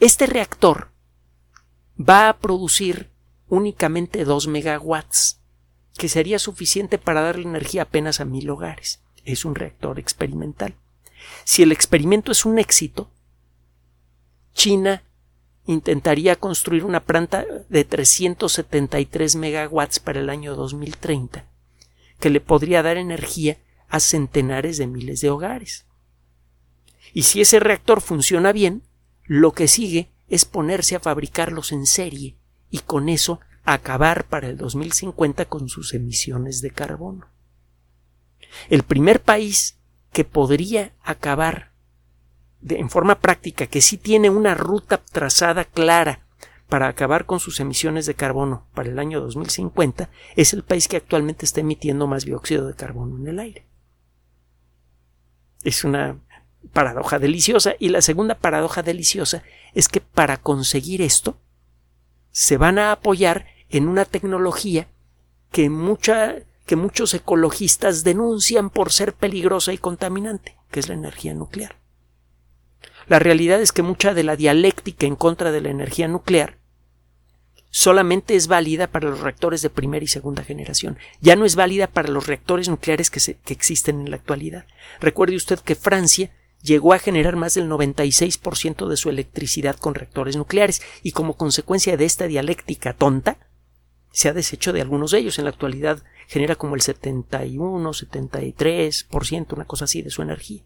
Este 0.00 0.26
reactor 0.26 0.90
va 1.98 2.28
a 2.28 2.38
producir 2.38 3.10
únicamente 3.48 4.24
2 4.24 4.48
megawatts, 4.48 5.40
que 5.96 6.08
sería 6.08 6.38
suficiente 6.38 6.98
para 6.98 7.22
darle 7.22 7.44
energía 7.44 7.82
apenas 7.82 8.20
a 8.20 8.24
mil 8.24 8.50
hogares. 8.50 9.02
Es 9.24 9.44
un 9.44 9.54
reactor 9.54 9.98
experimental. 9.98 10.74
Si 11.44 11.62
el 11.62 11.72
experimento 11.72 12.32
es 12.32 12.44
un 12.44 12.58
éxito, 12.58 13.10
China 14.52 15.02
intentaría 15.66 16.36
construir 16.36 16.84
una 16.84 17.00
planta 17.00 17.44
de 17.68 17.84
373 17.84 19.36
megawatts 19.36 19.98
para 19.98 20.20
el 20.20 20.30
año 20.30 20.54
2030, 20.54 21.44
que 22.20 22.30
le 22.30 22.40
podría 22.40 22.82
dar 22.82 22.96
energía 22.96 23.58
a 23.88 24.00
centenares 24.00 24.78
de 24.78 24.86
miles 24.86 25.20
de 25.20 25.30
hogares. 25.30 25.85
Y 27.16 27.22
si 27.22 27.40
ese 27.40 27.60
reactor 27.60 28.02
funciona 28.02 28.52
bien, 28.52 28.82
lo 29.24 29.52
que 29.52 29.68
sigue 29.68 30.10
es 30.28 30.44
ponerse 30.44 30.96
a 30.96 31.00
fabricarlos 31.00 31.72
en 31.72 31.86
serie 31.86 32.36
y 32.70 32.80
con 32.80 33.08
eso 33.08 33.40
acabar 33.64 34.26
para 34.26 34.48
el 34.48 34.58
2050 34.58 35.46
con 35.46 35.70
sus 35.70 35.94
emisiones 35.94 36.60
de 36.60 36.72
carbono. 36.72 37.26
El 38.68 38.82
primer 38.82 39.22
país 39.22 39.78
que 40.12 40.24
podría 40.24 40.92
acabar 41.02 41.72
en 42.68 42.90
forma 42.90 43.18
práctica, 43.18 43.66
que 43.66 43.80
sí 43.80 43.96
tiene 43.96 44.28
una 44.28 44.54
ruta 44.54 44.98
trazada 44.98 45.64
clara 45.64 46.26
para 46.68 46.86
acabar 46.86 47.24
con 47.24 47.40
sus 47.40 47.60
emisiones 47.60 48.04
de 48.04 48.12
carbono 48.12 48.66
para 48.74 48.90
el 48.90 48.98
año 48.98 49.22
2050 49.22 50.10
es 50.36 50.52
el 50.52 50.64
país 50.64 50.86
que 50.86 50.98
actualmente 50.98 51.46
está 51.46 51.60
emitiendo 51.60 52.06
más 52.06 52.26
dióxido 52.26 52.66
de 52.66 52.74
carbono 52.74 53.16
en 53.16 53.28
el 53.28 53.38
aire. 53.38 53.66
Es 55.64 55.82
una 55.82 56.20
paradoja 56.72 57.18
deliciosa 57.18 57.74
y 57.78 57.88
la 57.88 58.02
segunda 58.02 58.36
paradoja 58.36 58.82
deliciosa 58.82 59.42
es 59.74 59.88
que 59.88 60.00
para 60.00 60.36
conseguir 60.36 61.02
esto 61.02 61.38
se 62.30 62.56
van 62.56 62.78
a 62.78 62.92
apoyar 62.92 63.46
en 63.70 63.88
una 63.88 64.04
tecnología 64.04 64.88
que, 65.50 65.70
mucha, 65.70 66.36
que 66.66 66.76
muchos 66.76 67.14
ecologistas 67.14 68.04
denuncian 68.04 68.70
por 68.70 68.92
ser 68.92 69.14
peligrosa 69.14 69.72
y 69.72 69.78
contaminante, 69.78 70.56
que 70.70 70.80
es 70.80 70.88
la 70.88 70.94
energía 70.94 71.34
nuclear. 71.34 71.76
La 73.06 73.18
realidad 73.18 73.60
es 73.60 73.72
que 73.72 73.82
mucha 73.82 74.14
de 74.14 74.24
la 74.24 74.36
dialéctica 74.36 75.06
en 75.06 75.16
contra 75.16 75.52
de 75.52 75.60
la 75.60 75.70
energía 75.70 76.08
nuclear 76.08 76.58
solamente 77.70 78.36
es 78.36 78.48
válida 78.48 78.86
para 78.86 79.10
los 79.10 79.20
reactores 79.20 79.60
de 79.62 79.70
primera 79.70 80.04
y 80.04 80.08
segunda 80.08 80.42
generación. 80.42 80.98
Ya 81.20 81.36
no 81.36 81.44
es 81.44 81.56
válida 81.56 81.86
para 81.86 82.08
los 82.08 82.26
reactores 82.26 82.68
nucleares 82.68 83.10
que, 83.10 83.20
que 83.34 83.52
existen 83.52 84.00
en 84.00 84.10
la 84.10 84.16
actualidad. 84.16 84.66
Recuerde 85.00 85.36
usted 85.36 85.58
que 85.60 85.74
Francia 85.74 86.30
llegó 86.62 86.92
a 86.92 86.98
generar 86.98 87.36
más 87.36 87.54
del 87.54 87.68
96% 87.68 88.88
de 88.88 88.96
su 88.96 89.10
electricidad 89.10 89.76
con 89.76 89.94
reactores 89.94 90.36
nucleares 90.36 90.82
y 91.02 91.12
como 91.12 91.36
consecuencia 91.36 91.96
de 91.96 92.04
esta 92.04 92.26
dialéctica 92.26 92.92
tonta, 92.94 93.38
se 94.16 94.30
ha 94.30 94.32
deshecho 94.32 94.72
de 94.72 94.80
algunos 94.80 95.10
de 95.10 95.18
ellos. 95.18 95.38
En 95.38 95.44
la 95.44 95.50
actualidad 95.50 96.02
genera 96.26 96.56
como 96.56 96.74
el 96.74 96.80
71, 96.80 97.90
73%, 97.90 99.52
una 99.52 99.66
cosa 99.66 99.84
así 99.84 100.00
de 100.00 100.10
su 100.10 100.22
energía. 100.22 100.62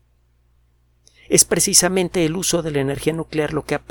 Es 1.29 1.45
precisamente 1.45 2.25
el 2.25 2.37
uso 2.37 2.63
de 2.63 2.71
la 2.71 2.81
energía 2.81 3.13
nuclear 3.13 3.53
lo 3.53 3.65
que 3.65 3.75
ha 3.75 3.83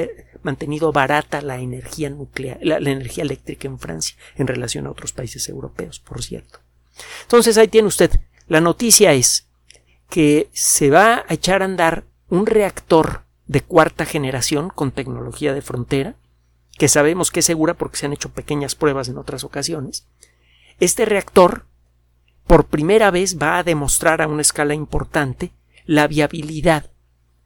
mantenido 0.43 0.93
barata 0.93 1.41
la 1.41 1.59
energía 1.59 2.09
nuclear, 2.09 2.57
la, 2.61 2.77
energía 2.77 3.23
eléctrica 3.23 3.67
en 3.67 3.79
Francia 3.79 4.15
en 4.35 4.47
relación 4.47 4.87
a 4.87 4.91
otros 4.91 5.11
países 5.11 5.47
europeos, 5.49 5.99
por 5.99 6.23
cierto. 6.23 6.59
Entonces 7.23 7.57
ahí 7.57 7.67
tiene 7.67 7.89
usted. 7.89 8.11
La 8.47 8.61
noticia 8.61 9.11
es 9.11 9.48
que 10.09 10.49
se 10.53 10.89
va 10.89 11.25
a 11.27 11.33
echar 11.33 11.61
a 11.61 11.65
andar 11.65 12.05
un 12.29 12.45
reactor 12.45 13.23
de 13.47 13.61
cuarta 13.61 14.05
generación 14.05 14.69
con 14.69 14.91
tecnología 14.91 15.53
de 15.53 15.61
frontera, 15.61 16.15
que 16.77 16.87
sabemos 16.87 17.31
que 17.31 17.41
es 17.41 17.45
segura 17.45 17.73
porque 17.73 17.97
se 17.97 18.05
han 18.05 18.13
hecho 18.13 18.29
pequeñas 18.29 18.75
pruebas 18.75 19.09
en 19.09 19.17
otras 19.17 19.43
ocasiones, 19.43 20.05
este 20.79 21.05
reactor 21.05 21.65
por 22.47 22.65
primera 22.65 23.11
vez 23.11 23.37
va 23.37 23.57
a 23.57 23.63
demostrar 23.63 24.21
a 24.21 24.27
una 24.27 24.41
escala 24.41 24.73
importante 24.73 25.51
la 25.85 26.07
viabilidad 26.07 26.89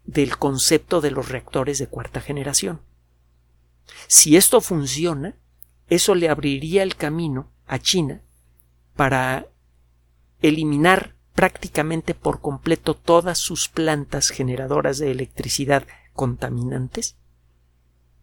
del 0.06 0.38
concepto 0.38 1.02
de 1.02 1.12
los 1.12 1.30
reactores 1.30 1.80
de 1.80 1.88
cuarta 1.88 2.21
generación. 2.21 2.82
Si 4.08 4.38
esto 4.38 4.62
funciona, 4.62 5.36
eso 5.89 6.15
le 6.15 6.30
abriría 6.30 6.84
el 6.84 6.95
camino 6.95 7.49
a 7.67 7.80
China 7.80 8.21
para 8.95 9.47
eliminar 10.41 11.12
prácticamente 11.34 12.13
por 12.13 12.41
completo 12.41 12.93
todas 12.93 13.39
sus 13.39 13.67
plantas 13.67 14.30
generadoras 14.30 15.00
de 15.00 15.12
electricidad 15.12 15.84
contaminantes 16.13 17.17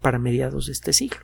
para 0.01 0.19
mediados 0.19 0.67
de 0.67 0.73
este 0.73 0.93
siglo. 0.93 1.21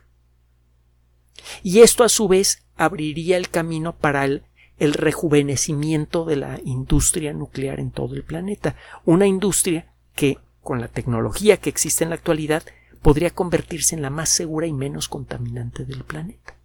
Y 1.62 1.80
esto 1.80 2.04
a 2.04 2.08
su 2.08 2.28
vez 2.28 2.64
abriría 2.76 3.36
el 3.36 3.48
camino 3.48 3.96
para 3.96 4.24
el, 4.24 4.42
rejuvenecimiento 4.78 6.24
de 6.24 6.36
la 6.36 6.60
industria 6.64 7.32
nuclear 7.32 7.80
en 7.80 7.90
todo 7.90 8.14
el 8.14 8.24
planeta, 8.24 8.76
una 9.04 9.26
industria 9.26 9.94
que, 10.14 10.38
con 10.60 10.80
la 10.80 10.88
tecnología 10.88 11.56
que 11.56 11.70
existe 11.70 12.04
en 12.04 12.10
la 12.10 12.16
actualidad, 12.16 12.62
podría 13.00 13.30
convertirse 13.30 13.94
en 13.94 14.02
la 14.02 14.10
más 14.10 14.28
segura 14.28 14.66
y 14.66 14.72
menos 14.72 15.08
contaminante 15.08 15.84
del 15.84 16.04
planeta. 16.04 16.56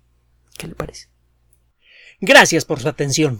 ¿Qué 0.57 0.67
le 0.67 0.75
parece? 0.75 1.07
Gracias 2.19 2.65
por 2.65 2.79
su 2.79 2.89
atención. 2.89 3.39